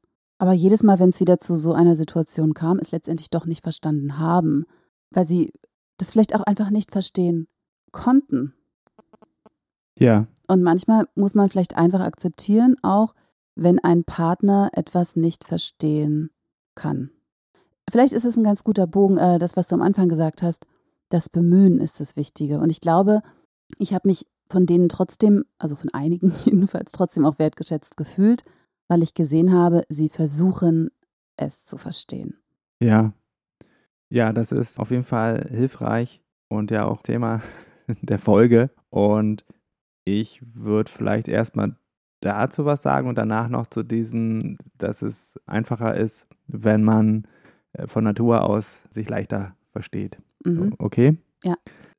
aber 0.43 0.53
jedes 0.55 0.83
Mal, 0.83 0.99
wenn 0.99 1.11
es 1.11 1.21
wieder 1.21 1.39
zu 1.39 1.57
so 1.57 1.73
einer 1.73 1.95
Situation 1.95 2.53
kam, 2.53 2.81
es 2.81 2.91
letztendlich 2.91 3.31
doch 3.31 3.47
nicht 3.47 3.63
verstanden 3.63 4.19
haben, 4.19 4.65
weil 5.11 5.25
sie 5.25 5.53
das 5.99 6.11
vielleicht 6.11 6.35
auch 6.35 6.43
einfach 6.43 6.71
nicht 6.71 6.91
verstehen 6.91 7.49
konnten. 7.91 8.55
Ja. 9.99 10.27
Und 10.49 10.63
manchmal 10.63 11.07
muss 11.15 11.35
man 11.35 11.49
vielleicht 11.49 11.77
einfach 11.77 12.01
akzeptieren, 12.01 12.77
auch 12.83 13.15
wenn 13.55 13.79
ein 13.79 14.05
Partner 14.05 14.71
etwas 14.73 15.17
nicht 15.17 15.45
verstehen 15.45 16.31
kann. 16.75 17.11
Vielleicht 17.91 18.13
ist 18.13 18.25
es 18.25 18.37
ein 18.37 18.45
ganz 18.45 18.65
guter 18.65 18.87
Bogen, 18.87 19.19
äh, 19.19 19.39
das, 19.39 19.57
was 19.57 19.69
du 19.69 19.75
am 19.75 19.83
Anfang 19.83 20.09
gesagt 20.09 20.43
hast. 20.43 20.67
Das 21.11 21.29
Bemühen 21.29 21.79
ist 21.79 22.01
das 22.01 22.17
Wichtige. 22.17 22.59
Und 22.59 22.71
ich 22.71 22.81
glaube, 22.81 23.23
ich 23.79 23.93
habe 23.93 24.09
mich 24.09 24.27
von 24.49 24.67
denen 24.67 24.89
trotzdem, 24.89 25.45
also 25.59 25.77
von 25.77 25.91
einigen 25.93 26.33
jedenfalls, 26.45 26.93
trotzdem 26.93 27.25
auch 27.27 27.39
wertgeschätzt 27.39 27.97
gefühlt, 27.97 28.45
weil 28.89 29.03
ich 29.03 29.15
gesehen 29.15 29.53
habe, 29.53 29.83
sie 29.89 30.09
versuchen 30.09 30.91
es 31.37 31.65
zu 31.65 31.77
verstehen. 31.77 32.39
Ja. 32.81 33.13
Ja, 34.13 34.35
das 34.35 34.53
ist 34.53 34.79
auf 34.79 34.91
jeden 34.91 35.05
Fall 35.05 35.47
hilfreich 35.49 36.23
und 36.49 36.71
ja 36.71 36.85
auch 36.85 37.01
Thema 37.01 37.41
der 38.03 38.19
Folge. 38.19 38.69
Und 38.91 39.47
ich 40.05 40.43
würde 40.53 40.93
vielleicht 40.93 41.29
erstmal 41.29 41.77
dazu 42.21 42.67
was 42.67 42.83
sagen 42.83 43.09
und 43.09 43.17
danach 43.17 43.49
noch 43.49 43.67
zu 43.67 43.83
diesen, 43.83 44.59
dass 44.77 45.01
es 45.01 45.41
einfacher 45.47 45.97
ist, 45.97 46.29
wenn 46.47 46.85
man 46.85 47.27
äh, 47.73 47.87
von 47.87 48.05
Natur 48.05 48.45
aus 48.45 48.83
sich 48.91 49.09
leichter 49.09 49.57
versteht. 49.71 50.19
Mhm. 50.45 50.75
Okay? 50.77 51.17
Ja. 51.43 51.55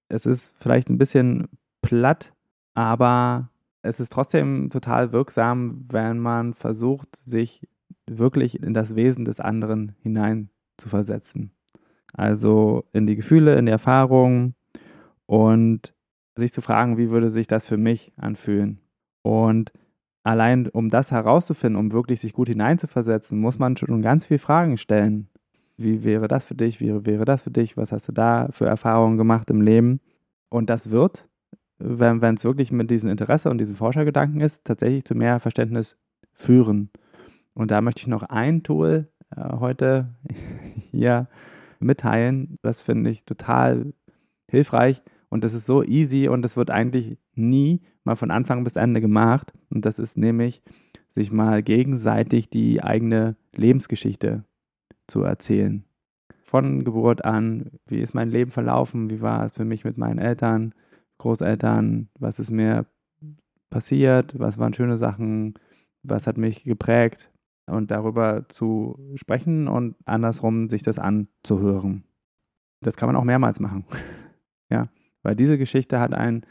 es 0.07 0.27
ist 0.27 0.55
vielleicht 0.59 0.89
ein 0.89 0.99
bisschen 0.99 1.47
platt, 1.81 2.31
aber 2.75 3.49
es 3.81 3.99
ist 3.99 4.11
trotzdem 4.11 4.69
total 4.69 5.13
wirksam, 5.13 5.85
wenn 5.89 6.19
man 6.19 6.53
versucht, 6.53 7.15
sich 7.15 7.67
wirklich 8.05 8.61
in 8.61 8.75
das 8.75 8.95
Wesen 8.95 9.25
des 9.25 9.39
anderen 9.39 9.95
hinein 10.03 10.51
zu 10.77 10.89
versetzen. 10.89 11.51
Also 12.13 12.85
in 12.93 13.07
die 13.07 13.15
Gefühle, 13.15 13.57
in 13.57 13.65
die 13.65 13.71
Erfahrungen 13.71 14.55
und 15.25 15.93
sich 16.35 16.53
zu 16.53 16.61
fragen, 16.61 16.97
wie 16.97 17.09
würde 17.09 17.29
sich 17.29 17.47
das 17.47 17.65
für 17.65 17.77
mich 17.77 18.13
anfühlen. 18.17 18.79
Und 19.23 19.71
allein 20.23 20.67
um 20.67 20.89
das 20.89 21.11
herauszufinden, 21.11 21.79
um 21.79 21.91
wirklich 21.91 22.21
sich 22.21 22.33
gut 22.33 22.49
hineinzuversetzen, 22.49 23.39
muss 23.39 23.59
man 23.59 23.77
schon 23.77 24.01
ganz 24.01 24.25
viele 24.25 24.39
Fragen 24.39 24.77
stellen. 24.77 25.29
Wie 25.77 26.03
wäre 26.03 26.27
das 26.27 26.45
für 26.45 26.55
dich? 26.55 26.79
Wie 26.79 27.05
wäre 27.05 27.25
das 27.25 27.43
für 27.43 27.51
dich? 27.51 27.77
Was 27.77 27.91
hast 27.91 28.07
du 28.07 28.11
da 28.11 28.47
für 28.51 28.65
Erfahrungen 28.65 29.17
gemacht 29.17 29.49
im 29.49 29.61
Leben? 29.61 29.99
Und 30.49 30.69
das 30.69 30.91
wird, 30.91 31.27
wenn 31.79 32.35
es 32.35 32.45
wirklich 32.45 32.71
mit 32.71 32.91
diesem 32.91 33.09
Interesse 33.09 33.49
und 33.49 33.57
diesem 33.57 33.75
Forschergedanken 33.75 34.39
ist, 34.39 34.65
tatsächlich 34.65 35.03
zu 35.03 35.15
mehr 35.15 35.39
Verständnis 35.39 35.97
führen. 36.33 36.91
Und 37.53 37.71
da 37.71 37.81
möchte 37.81 38.01
ich 38.01 38.07
noch 38.07 38.23
ein 38.23 38.63
Tool 38.63 39.09
äh, 39.35 39.57
heute 39.59 40.15
hier 40.91 41.27
mitteilen. 41.83 42.57
Das 42.61 42.79
finde 42.79 43.09
ich 43.09 43.23
total 43.25 43.93
hilfreich 44.49 45.01
und 45.33 45.43
das 45.43 45.55
ist 45.55 45.65
so 45.65 45.83
easy 45.83 46.27
und 46.27 46.43
das 46.43 46.57
wird 46.57 46.69
eigentlich 46.69 47.17
nie 47.33 47.81
mal 48.03 48.15
von 48.15 48.29
Anfang 48.29 48.63
bis 48.63 48.75
Ende 48.75 49.01
gemacht. 49.01 49.51
Und 49.71 49.83
das 49.83 49.97
ist 49.97 50.15
nämlich, 50.15 50.61
sich 51.09 51.31
mal 51.31 51.63
gegenseitig 51.63 52.49
die 52.49 52.83
eigene 52.83 53.35
Lebensgeschichte 53.55 54.43
zu 55.07 55.23
erzählen. 55.23 55.85
Von 56.43 56.83
Geburt 56.83 57.25
an, 57.25 57.71
wie 57.87 57.99
ist 57.99 58.13
mein 58.13 58.29
Leben 58.29 58.51
verlaufen, 58.51 59.09
wie 59.09 59.21
war 59.21 59.43
es 59.45 59.53
für 59.53 59.65
mich 59.65 59.83
mit 59.83 59.97
meinen 59.97 60.19
Eltern, 60.19 60.75
Großeltern, 61.17 62.09
was 62.19 62.37
ist 62.37 62.51
mir 62.51 62.85
passiert, 63.71 64.37
was 64.37 64.59
waren 64.59 64.73
schöne 64.73 64.99
Sachen, 64.99 65.55
was 66.03 66.27
hat 66.27 66.37
mich 66.37 66.63
geprägt 66.63 67.32
und 67.67 67.91
darüber 67.91 68.47
zu 68.49 68.97
sprechen 69.15 69.67
und 69.67 69.95
andersrum 70.05 70.69
sich 70.69 70.83
das 70.83 70.99
anzuhören. 70.99 72.03
Das 72.81 72.97
kann 72.97 73.07
man 73.07 73.15
auch 73.15 73.23
mehrmals 73.23 73.59
machen. 73.59 73.85
ja, 74.69 74.89
weil 75.21 75.35
diese 75.35 75.57
Geschichte 75.57 75.99
hat 75.99 76.13
einen 76.13 76.41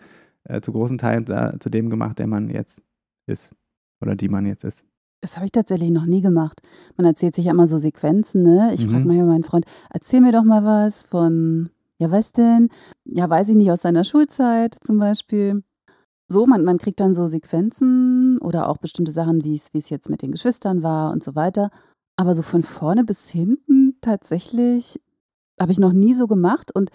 äh, 0.45 0.61
zu 0.61 0.73
großen 0.73 0.99
Teilen 0.99 1.25
da, 1.25 1.59
zu 1.61 1.71
dem 1.71 1.91
gemacht, 1.91 2.19
der 2.19 2.27
man 2.27 2.49
jetzt 2.49 2.83
ist 3.27 3.55
oder 4.01 4.17
die 4.17 4.29
man 4.29 4.47
jetzt 4.47 4.65
ist. 4.65 4.85
Das 5.21 5.37
habe 5.37 5.45
ich 5.45 5.53
tatsächlich 5.53 5.91
noch 5.91 6.07
nie 6.07 6.21
gemacht. 6.21 6.61
Man 6.97 7.07
erzählt 7.07 7.37
sich 7.37 7.45
ja 7.45 7.53
immer 7.53 7.69
so 7.69 7.79
Sequenzen, 7.79 8.43
ne? 8.43 8.73
Ich 8.75 8.87
mhm. 8.87 8.91
frage 8.91 9.07
mal 9.07 9.15
hier 9.15 9.25
meinen 9.25 9.45
Freund, 9.45 9.67
erzähl 9.91 10.21
mir 10.21 10.33
doch 10.33 10.43
mal 10.43 10.65
was 10.65 11.05
von, 11.05 11.71
ja, 11.99 12.11
was 12.11 12.33
denn? 12.33 12.71
Ja, 13.05 13.31
weiß 13.31 13.51
ich 13.51 13.57
nicht, 13.57 13.71
aus 13.71 13.83
seiner 13.83 14.03
Schulzeit 14.03 14.77
zum 14.83 14.99
Beispiel. 14.99 15.63
So, 16.33 16.47
man, 16.47 16.65
man 16.65 16.79
kriegt 16.79 16.99
dann 16.99 17.13
so 17.13 17.27
Sequenzen 17.27 18.39
oder 18.39 18.69
auch 18.71 18.79
bestimmte 18.79 19.13
Sachen, 19.13 19.45
wie 19.45 19.55
es 19.55 19.91
jetzt 19.91 20.09
mit 20.09 20.23
den 20.23 20.33
Geschwistern 20.33 20.83
war 20.83 21.13
und 21.13 21.23
so 21.23 21.35
weiter. 21.35 21.71
Aber 22.17 22.35
so 22.35 22.41
von 22.41 22.63
vorne 22.63 23.05
bis 23.05 23.29
hinten 23.29 23.99
tatsächlich 24.01 24.99
habe 25.61 25.73
ich 25.73 25.79
noch 25.79 25.93
nie 25.93 26.15
so 26.15 26.27
gemacht. 26.27 26.75
Und 26.75 26.91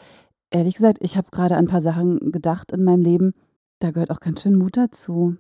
ehrlich 0.50 0.74
gesagt, 0.74 0.98
ich 1.02 1.18
habe 1.18 1.30
gerade 1.30 1.56
an 1.56 1.66
ein 1.66 1.70
paar 1.70 1.82
Sachen 1.82 2.32
gedacht 2.32 2.72
in 2.72 2.84
meinem 2.84 3.04
Leben. 3.04 3.34
Da 3.78 3.92
gehört 3.92 4.10
auch 4.10 4.22
ganz 4.22 4.42
schön 4.42 4.56
Mut 4.56 4.76
dazu. 4.76 5.36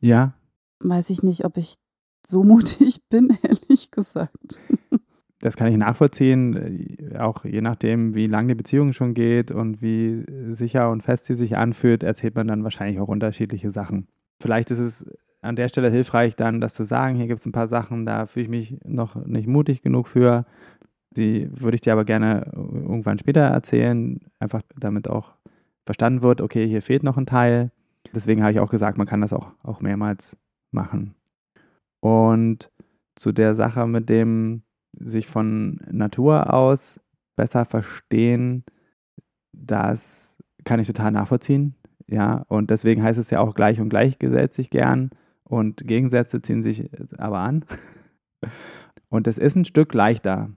Ja. 0.00 0.34
Weiß 0.80 1.08
ich 1.08 1.22
nicht, 1.22 1.46
ob 1.46 1.56
ich 1.56 1.76
so 2.26 2.44
mutig 2.44 3.00
bin, 3.08 3.34
ehrlich 3.42 3.90
gesagt. 3.90 4.60
Das 5.40 5.56
kann 5.56 5.68
ich 5.68 5.76
nachvollziehen, 5.76 6.56
äh, 7.12 7.18
auch 7.18 7.44
je 7.44 7.60
nachdem, 7.60 8.14
wie 8.14 8.26
lang 8.26 8.48
die 8.48 8.54
Beziehung 8.54 8.92
schon 8.92 9.14
geht 9.14 9.50
und 9.50 9.80
wie 9.80 10.24
sicher 10.52 10.90
und 10.90 11.02
fest 11.02 11.26
sie 11.26 11.34
sich 11.34 11.56
anfühlt, 11.56 12.02
erzählt 12.02 12.34
man 12.34 12.48
dann 12.48 12.64
wahrscheinlich 12.64 13.00
auch 13.00 13.08
unterschiedliche 13.08 13.70
Sachen. 13.70 14.08
Vielleicht 14.40 14.70
ist 14.70 14.78
es 14.80 15.06
an 15.40 15.56
der 15.56 15.68
Stelle 15.68 15.90
hilfreich, 15.90 16.34
dann 16.34 16.60
das 16.60 16.74
zu 16.74 16.84
sagen, 16.84 17.14
hier 17.14 17.28
gibt 17.28 17.40
es 17.40 17.46
ein 17.46 17.52
paar 17.52 17.68
Sachen, 17.68 18.04
da 18.04 18.26
fühle 18.26 18.44
ich 18.44 18.50
mich 18.50 18.76
noch 18.84 19.14
nicht 19.26 19.46
mutig 19.46 19.82
genug 19.82 20.08
für. 20.08 20.44
Die 21.10 21.48
würde 21.52 21.76
ich 21.76 21.80
dir 21.80 21.92
aber 21.92 22.04
gerne 22.04 22.50
irgendwann 22.54 23.18
später 23.18 23.42
erzählen, 23.42 24.20
einfach 24.40 24.62
damit 24.76 25.08
auch 25.08 25.34
verstanden 25.86 26.22
wird, 26.22 26.40
okay, 26.40 26.66
hier 26.66 26.82
fehlt 26.82 27.02
noch 27.02 27.16
ein 27.16 27.26
Teil. 27.26 27.70
Deswegen 28.14 28.42
habe 28.42 28.52
ich 28.52 28.60
auch 28.60 28.70
gesagt, 28.70 28.98
man 28.98 29.06
kann 29.06 29.20
das 29.20 29.32
auch, 29.32 29.52
auch 29.62 29.80
mehrmals 29.80 30.36
machen. 30.70 31.14
Und 32.00 32.70
zu 33.16 33.32
der 33.32 33.54
Sache 33.54 33.86
mit 33.86 34.08
dem 34.08 34.62
sich 34.98 35.26
von 35.26 35.80
Natur 35.90 36.52
aus 36.52 37.00
besser 37.36 37.64
verstehen, 37.64 38.64
das 39.52 40.36
kann 40.64 40.80
ich 40.80 40.86
total 40.86 41.12
nachvollziehen. 41.12 41.74
Ja, 42.06 42.44
und 42.48 42.70
deswegen 42.70 43.02
heißt 43.02 43.18
es 43.18 43.30
ja 43.30 43.40
auch 43.40 43.54
gleich 43.54 43.80
und 43.80 43.90
gleich 43.90 44.18
gesellt 44.18 44.54
sich 44.54 44.70
gern 44.70 45.10
und 45.44 45.86
Gegensätze 45.86 46.42
ziehen 46.42 46.62
sich 46.62 46.90
aber 47.18 47.38
an. 47.38 47.64
Und 49.10 49.26
es 49.26 49.38
ist 49.38 49.56
ein 49.56 49.64
Stück 49.64 49.94
leichter. 49.94 50.50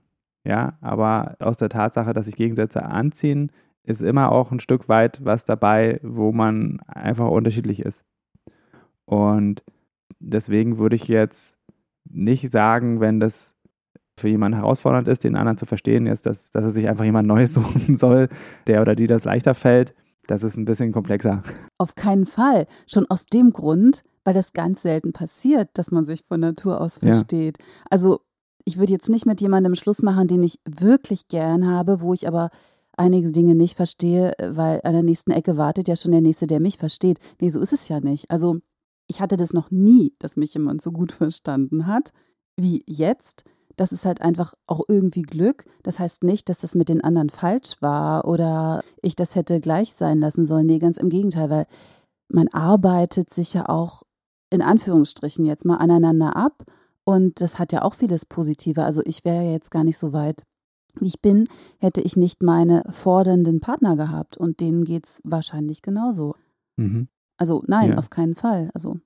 Ja, 0.44 0.78
aber 0.82 1.38
aus 1.40 1.56
der 1.56 1.70
Tatsache, 1.70 2.14
dass 2.14 2.26
sich 2.26 2.36
Gegensätze 2.36 2.84
anziehen, 2.84 3.52
ist 3.84 4.02
immer 4.02 4.32
auch 4.32 4.52
ein 4.52 4.60
Stück 4.60 4.90
weit 4.90 5.24
was 5.24 5.46
dabei, 5.46 6.00
wo 6.04 6.32
man 6.32 6.80
einfach 6.82 7.30
unterschiedlich 7.30 7.80
ist. 7.80 8.04
Und 9.06 9.64
deswegen 10.20 10.78
würde 10.78 10.96
ich 10.96 11.08
jetzt 11.08 11.58
nicht 12.10 12.52
sagen, 12.52 13.00
wenn 13.00 13.20
das 13.20 13.56
für 14.22 14.30
jemanden 14.30 14.58
herausfordernd 14.58 15.08
ist, 15.08 15.24
den 15.24 15.36
anderen 15.36 15.58
zu 15.58 15.66
verstehen, 15.66 16.08
ist, 16.08 16.26
dass, 16.26 16.52
dass 16.52 16.64
er 16.64 16.72
sich 16.72 16.88
einfach 16.88 17.04
jemand 17.04 17.28
Neues 17.28 17.54
suchen 17.56 17.98
soll, 17.98 18.30
der 18.68 18.82
oder 18.82 18.96
die 18.96 19.08
das 19.08 19.26
leichter 19.26 19.56
fällt. 19.56 19.94
Das 20.28 20.44
ist 20.44 20.56
ein 20.56 20.66
bisschen 20.66 20.92
komplexer. 20.92 21.42
Auf 21.78 21.96
keinen 21.96 22.26
Fall. 22.26 22.68
Schon 22.88 23.06
aus 23.10 23.26
dem 23.26 23.52
Grund, 23.52 24.04
weil 24.24 24.34
das 24.34 24.54
ganz 24.54 24.84
selten 24.84 25.14
passiert, 25.14 25.70
dass 25.74 25.92
man 25.92 26.06
sich 26.06 26.24
von 26.28 26.40
Natur 26.40 26.80
aus 26.80 27.00
versteht. 27.00 27.58
Ja. 27.60 27.66
Also 27.90 28.22
ich 28.64 28.78
würde 28.78 28.94
jetzt 28.94 29.10
nicht 29.10 29.26
mit 29.26 29.42
jemandem 29.42 29.76
Schluss 29.76 30.02
machen, 30.02 30.28
den 30.28 30.44
ich 30.44 30.60
wirklich 30.70 31.28
gern 31.28 31.68
habe, 31.68 32.02
wo 32.02 32.14
ich 32.14 32.28
aber 32.28 32.50
einige 32.96 33.32
Dinge 33.32 33.56
nicht 33.56 33.76
verstehe, 33.76 34.34
weil 34.40 34.80
an 34.84 34.94
der 34.94 35.04
nächsten 35.04 35.32
Ecke 35.32 35.58
wartet 35.58 35.88
ja 35.88 35.96
schon 35.96 36.12
der 36.12 36.22
Nächste, 36.22 36.46
der 36.46 36.60
mich 36.60 36.78
versteht. 36.78 37.20
Nee, 37.42 37.50
so 37.50 37.60
ist 37.60 37.74
es 37.74 37.88
ja 37.88 38.00
nicht. 38.00 38.30
Also 38.30 38.60
ich 39.08 39.22
hatte 39.22 39.38
das 39.38 39.54
noch 39.54 39.72
nie, 39.72 40.14
dass 40.20 40.38
mich 40.38 40.54
jemand 40.54 40.82
so 40.82 40.92
gut 40.92 41.12
verstanden 41.12 41.88
hat 41.88 42.12
wie 42.58 42.84
jetzt. 42.86 43.44
Das 43.78 43.92
ist 43.92 44.06
halt 44.06 44.22
einfach 44.22 44.54
auch 44.68 44.84
irgendwie 44.88 45.22
Glück. 45.22 45.66
Das 45.84 46.00
heißt 46.00 46.24
nicht, 46.24 46.50
dass 46.50 46.60
das 46.60 46.76
mit 46.76 46.90
den 46.90 47.04
anderen 47.04 47.30
falsch 47.30 47.82
war 47.82 48.26
oder 48.26 48.84
ich 49.02 49.16
das 49.16 49.36
hätte 49.36 49.60
gleich 49.60 49.94
sein 49.94 50.20
lassen 50.20 50.44
sollen. 50.44 50.68
Nee, 50.68 50.80
ganz 50.80 50.98
im 50.98 51.10
Gegenteil, 51.10 51.50
weil 51.50 51.66
man 52.30 52.48
arbeitet 52.50 53.34
sich 53.34 53.54
ja 53.54 53.68
auch 53.68 54.04
in 54.50 54.62
Anführungsstrichen 54.62 55.46
jetzt 55.46 55.66
mal 55.66 55.78
aneinander 55.78 56.36
ab 56.36 56.66
und 57.04 57.42
das 57.42 57.60
hat 57.60 57.72
ja 57.72 57.82
auch 57.82 57.94
vieles 57.94 58.26
Positive. 58.26 58.84
Also 58.84 59.02
ich 59.06 59.26
wäre 59.26 59.44
ja 59.44 59.52
jetzt 59.52 59.72
gar 59.72 59.84
nicht 59.84 59.98
so 59.98 60.14
weit, 60.14 60.44
wie 60.96 61.08
ich 61.08 61.22
bin, 61.22 61.46
hätte 61.80 62.02
ich 62.02 62.16
nicht 62.16 62.44
meine 62.44 62.84
fordernden 62.90 63.60
Partner 63.60 63.96
gehabt. 63.96 64.38
Und 64.38 64.60
denen 64.60 64.84
geht 64.84 65.06
es 65.06 65.22
wahrscheinlich 65.24 65.82
genauso. 65.82 66.36
Mhm. 66.78 67.08
Also 67.38 67.64
nein, 67.68 67.92
ja. 67.92 67.98
auf 67.98 68.10
keinen 68.10 68.36
Fall. 68.36 68.70
Also. 68.74 69.00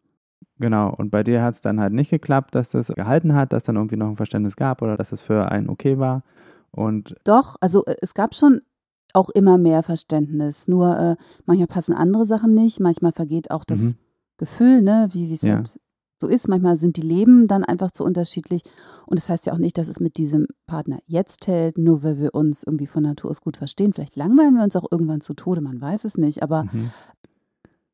Genau, 0.57 0.93
und 0.93 1.11
bei 1.11 1.23
dir 1.23 1.43
hat 1.43 1.55
es 1.55 1.61
dann 1.61 1.79
halt 1.79 1.93
nicht 1.93 2.09
geklappt, 2.09 2.55
dass 2.55 2.69
das 2.69 2.87
gehalten 2.87 3.35
hat, 3.35 3.51
dass 3.51 3.63
dann 3.63 3.75
irgendwie 3.75 3.97
noch 3.97 4.07
ein 4.07 4.15
Verständnis 4.15 4.55
gab 4.55 4.81
oder 4.81 4.95
dass 4.95 5.11
es 5.11 5.19
für 5.19 5.51
einen 5.51 5.69
okay 5.69 5.99
war. 5.99 6.23
Und 6.71 7.15
Doch, 7.23 7.55
also 7.59 7.83
äh, 7.85 7.95
es 8.01 8.13
gab 8.13 8.33
schon 8.33 8.61
auch 9.13 9.29
immer 9.29 9.57
mehr 9.57 9.83
Verständnis. 9.83 10.67
Nur 10.67 10.97
äh, 10.97 11.15
manchmal 11.45 11.67
passen 11.67 11.93
andere 11.93 12.25
Sachen 12.25 12.53
nicht, 12.53 12.79
manchmal 12.79 13.11
vergeht 13.11 13.51
auch 13.51 13.63
das 13.63 13.79
mhm. 13.79 13.95
Gefühl, 14.37 14.81
ne, 14.81 15.07
wie 15.11 15.31
es 15.31 15.41
ja. 15.41 15.55
halt 15.55 15.79
so 16.21 16.27
ist. 16.27 16.47
Manchmal 16.47 16.77
sind 16.77 16.97
die 16.97 17.01
Leben 17.01 17.47
dann 17.47 17.63
einfach 17.63 17.91
zu 17.91 18.03
unterschiedlich. 18.03 18.63
Und 19.05 19.19
das 19.19 19.29
heißt 19.29 19.45
ja 19.45 19.53
auch 19.53 19.57
nicht, 19.57 19.77
dass 19.77 19.87
es 19.87 19.99
mit 19.99 20.17
diesem 20.17 20.47
Partner 20.67 20.99
jetzt 21.05 21.47
hält, 21.47 21.77
nur 21.77 22.03
weil 22.03 22.19
wir 22.19 22.33
uns 22.33 22.63
irgendwie 22.63 22.87
von 22.87 23.03
Natur 23.03 23.31
aus 23.31 23.41
gut 23.41 23.57
verstehen. 23.57 23.93
Vielleicht 23.93 24.15
langweilen 24.15 24.55
wir 24.55 24.63
uns 24.63 24.75
auch 24.75 24.87
irgendwann 24.89 25.21
zu 25.21 25.33
Tode, 25.33 25.61
man 25.61 25.79
weiß 25.79 26.05
es 26.05 26.17
nicht. 26.17 26.43
Aber 26.43 26.65
mhm. 26.65 26.91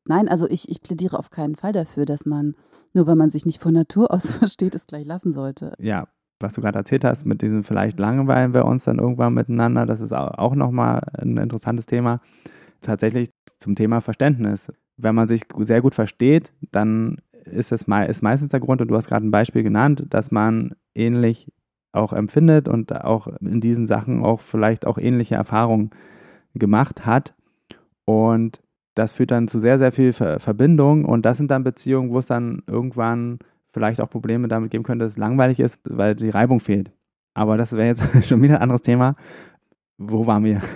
Nein, 0.04 0.28
also 0.28 0.48
ich, 0.48 0.68
ich 0.68 0.82
plädiere 0.82 1.18
auf 1.18 1.30
keinen 1.30 1.56
Fall 1.56 1.72
dafür, 1.72 2.04
dass 2.04 2.26
man, 2.26 2.54
nur 2.92 3.06
weil 3.06 3.16
man 3.16 3.30
sich 3.30 3.46
nicht 3.46 3.60
von 3.60 3.74
Natur 3.74 4.12
aus 4.12 4.30
versteht, 4.38 4.74
es 4.74 4.86
gleich 4.86 5.06
lassen 5.06 5.32
sollte. 5.32 5.74
Ja, 5.78 6.08
was 6.40 6.54
du 6.54 6.60
gerade 6.60 6.78
erzählt 6.78 7.04
hast, 7.04 7.24
mit 7.24 7.40
diesem 7.42 7.64
vielleicht 7.64 7.98
langweilen 7.98 8.52
wir 8.52 8.64
uns 8.64 8.84
dann 8.84 8.98
irgendwann 8.98 9.34
miteinander, 9.34 9.86
das 9.86 10.00
ist 10.00 10.12
auch 10.12 10.54
nochmal 10.54 11.02
ein 11.16 11.36
interessantes 11.36 11.86
Thema. 11.86 12.20
Tatsächlich 12.80 13.30
zum 13.58 13.76
Thema 13.76 14.00
Verständnis. 14.00 14.72
Wenn 14.96 15.14
man 15.14 15.28
sich 15.28 15.42
sehr 15.58 15.80
gut 15.80 15.94
versteht, 15.94 16.52
dann 16.72 17.18
ist 17.44 17.72
es 17.72 17.82
ist 17.82 18.22
meistens 18.22 18.48
der 18.48 18.60
Grund, 18.60 18.80
und 18.80 18.88
du 18.88 18.96
hast 18.96 19.06
gerade 19.06 19.26
ein 19.26 19.30
Beispiel 19.30 19.62
genannt, 19.62 20.04
dass 20.10 20.30
man 20.30 20.74
ähnlich 20.94 21.52
auch 21.92 22.12
empfindet 22.12 22.68
und 22.68 22.92
auch 23.04 23.28
in 23.40 23.60
diesen 23.60 23.86
Sachen 23.86 24.24
auch 24.24 24.40
vielleicht 24.40 24.86
auch 24.86 24.98
ähnliche 24.98 25.34
Erfahrungen 25.34 25.90
gemacht 26.54 27.06
hat. 27.06 27.34
Und 28.04 28.62
das 28.94 29.12
führt 29.12 29.30
dann 29.30 29.48
zu 29.48 29.58
sehr, 29.58 29.78
sehr 29.78 29.92
viel 29.92 30.12
Ver 30.12 30.40
Verbindung. 30.40 31.04
Und 31.04 31.24
das 31.24 31.38
sind 31.38 31.50
dann 31.50 31.64
Beziehungen, 31.64 32.10
wo 32.10 32.18
es 32.18 32.26
dann 32.26 32.62
irgendwann 32.66 33.38
vielleicht 33.72 34.00
auch 34.00 34.10
Probleme 34.10 34.48
damit 34.48 34.70
geben 34.70 34.84
könnte, 34.84 35.04
dass 35.04 35.12
es 35.12 35.18
langweilig 35.18 35.60
ist, 35.60 35.80
weil 35.84 36.14
die 36.14 36.30
Reibung 36.30 36.60
fehlt. 36.60 36.92
Aber 37.34 37.56
das 37.56 37.72
wäre 37.72 37.86
jetzt 37.86 38.04
schon 38.26 38.42
wieder 38.42 38.56
ein 38.56 38.62
anderes 38.62 38.82
Thema. 38.82 39.16
Wo 39.98 40.26
waren 40.26 40.44
wir? 40.44 40.60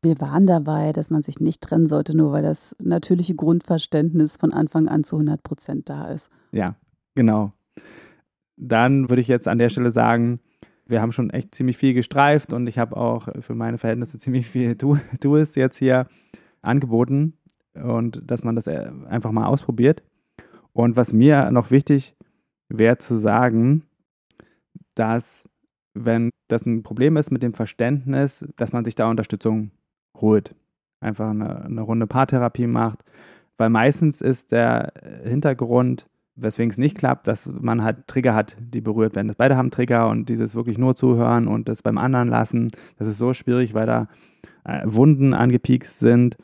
Wir 0.00 0.20
waren 0.20 0.46
dabei, 0.46 0.92
dass 0.92 1.10
man 1.10 1.22
sich 1.22 1.40
nicht 1.40 1.60
trennen 1.60 1.86
sollte, 1.86 2.16
nur 2.16 2.30
weil 2.30 2.44
das 2.44 2.76
natürliche 2.78 3.34
Grundverständnis 3.34 4.36
von 4.36 4.52
Anfang 4.52 4.86
an 4.86 5.02
zu 5.02 5.16
100 5.16 5.42
Prozent 5.42 5.88
da 5.88 6.06
ist. 6.06 6.30
Ja, 6.52 6.76
genau. 7.16 7.52
Dann 8.56 9.08
würde 9.08 9.22
ich 9.22 9.28
jetzt 9.28 9.48
an 9.48 9.58
der 9.58 9.70
Stelle 9.70 9.90
sagen, 9.90 10.38
wir 10.88 11.00
haben 11.00 11.12
schon 11.12 11.30
echt 11.30 11.54
ziemlich 11.54 11.76
viel 11.76 11.94
gestreift 11.94 12.52
und 12.52 12.66
ich 12.66 12.78
habe 12.78 12.96
auch 12.96 13.28
für 13.40 13.54
meine 13.54 13.78
Verhältnisse 13.78 14.18
ziemlich 14.18 14.48
viel 14.48 14.76
ist 15.36 15.56
jetzt 15.56 15.76
hier 15.76 16.06
angeboten 16.62 17.34
und 17.74 18.22
dass 18.24 18.42
man 18.42 18.56
das 18.56 18.66
äh, 18.66 18.90
einfach 19.08 19.30
mal 19.30 19.46
ausprobiert. 19.46 20.02
Und 20.72 20.96
was 20.96 21.12
mir 21.12 21.50
noch 21.50 21.70
wichtig 21.70 22.16
wäre 22.68 22.98
zu 22.98 23.16
sagen, 23.16 23.84
dass 24.94 25.48
wenn 25.94 26.30
das 26.48 26.64
ein 26.64 26.82
Problem 26.82 27.16
ist 27.16 27.30
mit 27.30 27.42
dem 27.42 27.54
Verständnis, 27.54 28.46
dass 28.56 28.72
man 28.72 28.84
sich 28.84 28.94
da 28.94 29.10
Unterstützung 29.10 29.70
holt. 30.16 30.54
Einfach 31.00 31.30
eine, 31.30 31.64
eine 31.64 31.82
Runde 31.82 32.06
Paartherapie 32.06 32.66
macht. 32.66 33.04
Weil 33.56 33.70
meistens 33.70 34.20
ist 34.20 34.52
der 34.52 34.92
Hintergrund, 35.24 36.08
weswegen 36.40 36.70
es 36.70 36.78
nicht 36.78 36.96
klappt, 36.96 37.26
dass 37.26 37.52
man 37.60 37.82
halt 37.82 38.06
Trigger 38.06 38.34
hat, 38.34 38.56
die 38.60 38.80
berührt 38.80 39.14
werden. 39.16 39.32
Beide 39.36 39.56
haben 39.56 39.70
Trigger 39.70 40.08
und 40.08 40.28
dieses 40.28 40.54
wirklich 40.54 40.78
nur 40.78 40.96
zuhören 40.96 41.48
und 41.48 41.68
das 41.68 41.82
beim 41.82 41.98
anderen 41.98 42.28
lassen, 42.28 42.70
das 42.96 43.08
ist 43.08 43.18
so 43.18 43.34
schwierig, 43.34 43.74
weil 43.74 43.86
da 43.86 44.08
äh, 44.64 44.82
Wunden 44.84 45.34
angepiekst 45.34 45.98
sind. 45.98 46.36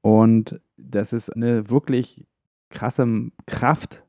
Und 0.00 0.60
das 0.76 1.12
ist 1.12 1.30
eine 1.30 1.70
wirklich 1.70 2.26
krasse 2.70 3.06
Kraft 3.46 4.04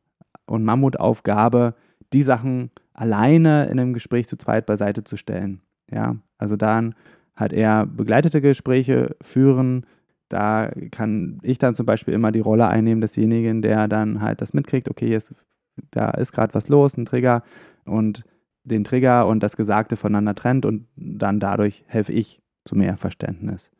und 0.45 0.63
Mammutaufgabe, 0.63 1.75
die 2.13 2.23
Sachen 2.23 2.71
alleine 2.93 3.65
in 3.65 3.79
einem 3.79 3.93
Gespräch 3.93 4.27
zu 4.27 4.37
zweit 4.37 4.65
beiseite 4.65 5.03
zu 5.03 5.17
stellen. 5.17 5.61
Ja, 5.91 6.15
also 6.37 6.55
dann 6.55 6.95
halt 7.35 7.53
eher 7.53 7.85
begleitete 7.85 8.41
Gespräche 8.41 9.15
führen. 9.21 9.85
Da 10.29 10.71
kann 10.91 11.39
ich 11.43 11.57
dann 11.57 11.75
zum 11.75 11.85
Beispiel 11.85 12.13
immer 12.13 12.31
die 12.31 12.39
Rolle 12.39 12.67
einnehmen 12.67 13.01
desjenigen, 13.01 13.61
der 13.61 13.87
dann 13.87 14.21
halt 14.21 14.41
das 14.41 14.53
mitkriegt, 14.53 14.89
okay, 14.89 15.07
jetzt, 15.07 15.33
da 15.91 16.09
ist 16.11 16.31
gerade 16.31 16.53
was 16.53 16.67
los, 16.67 16.97
ein 16.97 17.05
Trigger 17.05 17.43
und 17.85 18.23
den 18.63 18.83
Trigger 18.83 19.27
und 19.27 19.43
das 19.43 19.55
Gesagte 19.55 19.95
voneinander 19.95 20.35
trennt 20.35 20.65
und 20.65 20.87
dann 20.95 21.39
dadurch 21.39 21.83
helfe 21.87 22.11
ich 22.11 22.41
zu 22.65 22.75
mehr 22.75 22.97
Verständnis. 22.97 23.71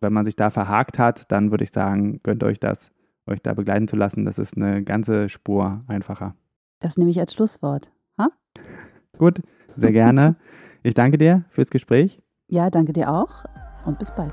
Wenn 0.00 0.14
man 0.14 0.24
sich 0.24 0.34
da 0.34 0.48
verhakt 0.48 0.98
hat, 0.98 1.30
dann 1.30 1.50
würde 1.50 1.64
ich 1.64 1.72
sagen, 1.72 2.20
gönnt 2.22 2.42
euch 2.42 2.58
das, 2.58 2.90
euch 3.26 3.42
da 3.42 3.52
begleiten 3.52 3.86
zu 3.86 3.96
lassen. 3.96 4.24
Das 4.24 4.38
ist 4.38 4.56
eine 4.56 4.82
ganze 4.82 5.28
Spur 5.28 5.84
einfacher. 5.86 6.34
Das 6.80 6.96
nehme 6.96 7.10
ich 7.10 7.20
als 7.20 7.34
Schlusswort. 7.34 7.92
Ha? 8.18 8.30
Gut, 9.18 9.40
sehr 9.76 9.92
gerne. 9.92 10.36
Ich 10.82 10.94
danke 10.94 11.18
dir 11.18 11.44
fürs 11.50 11.68
Gespräch. 11.68 12.22
Ja, 12.48 12.70
danke 12.70 12.94
dir 12.94 13.10
auch 13.10 13.44
und 13.84 13.98
bis 13.98 14.10
bald. 14.14 14.32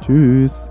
Tschüss. 0.00 0.70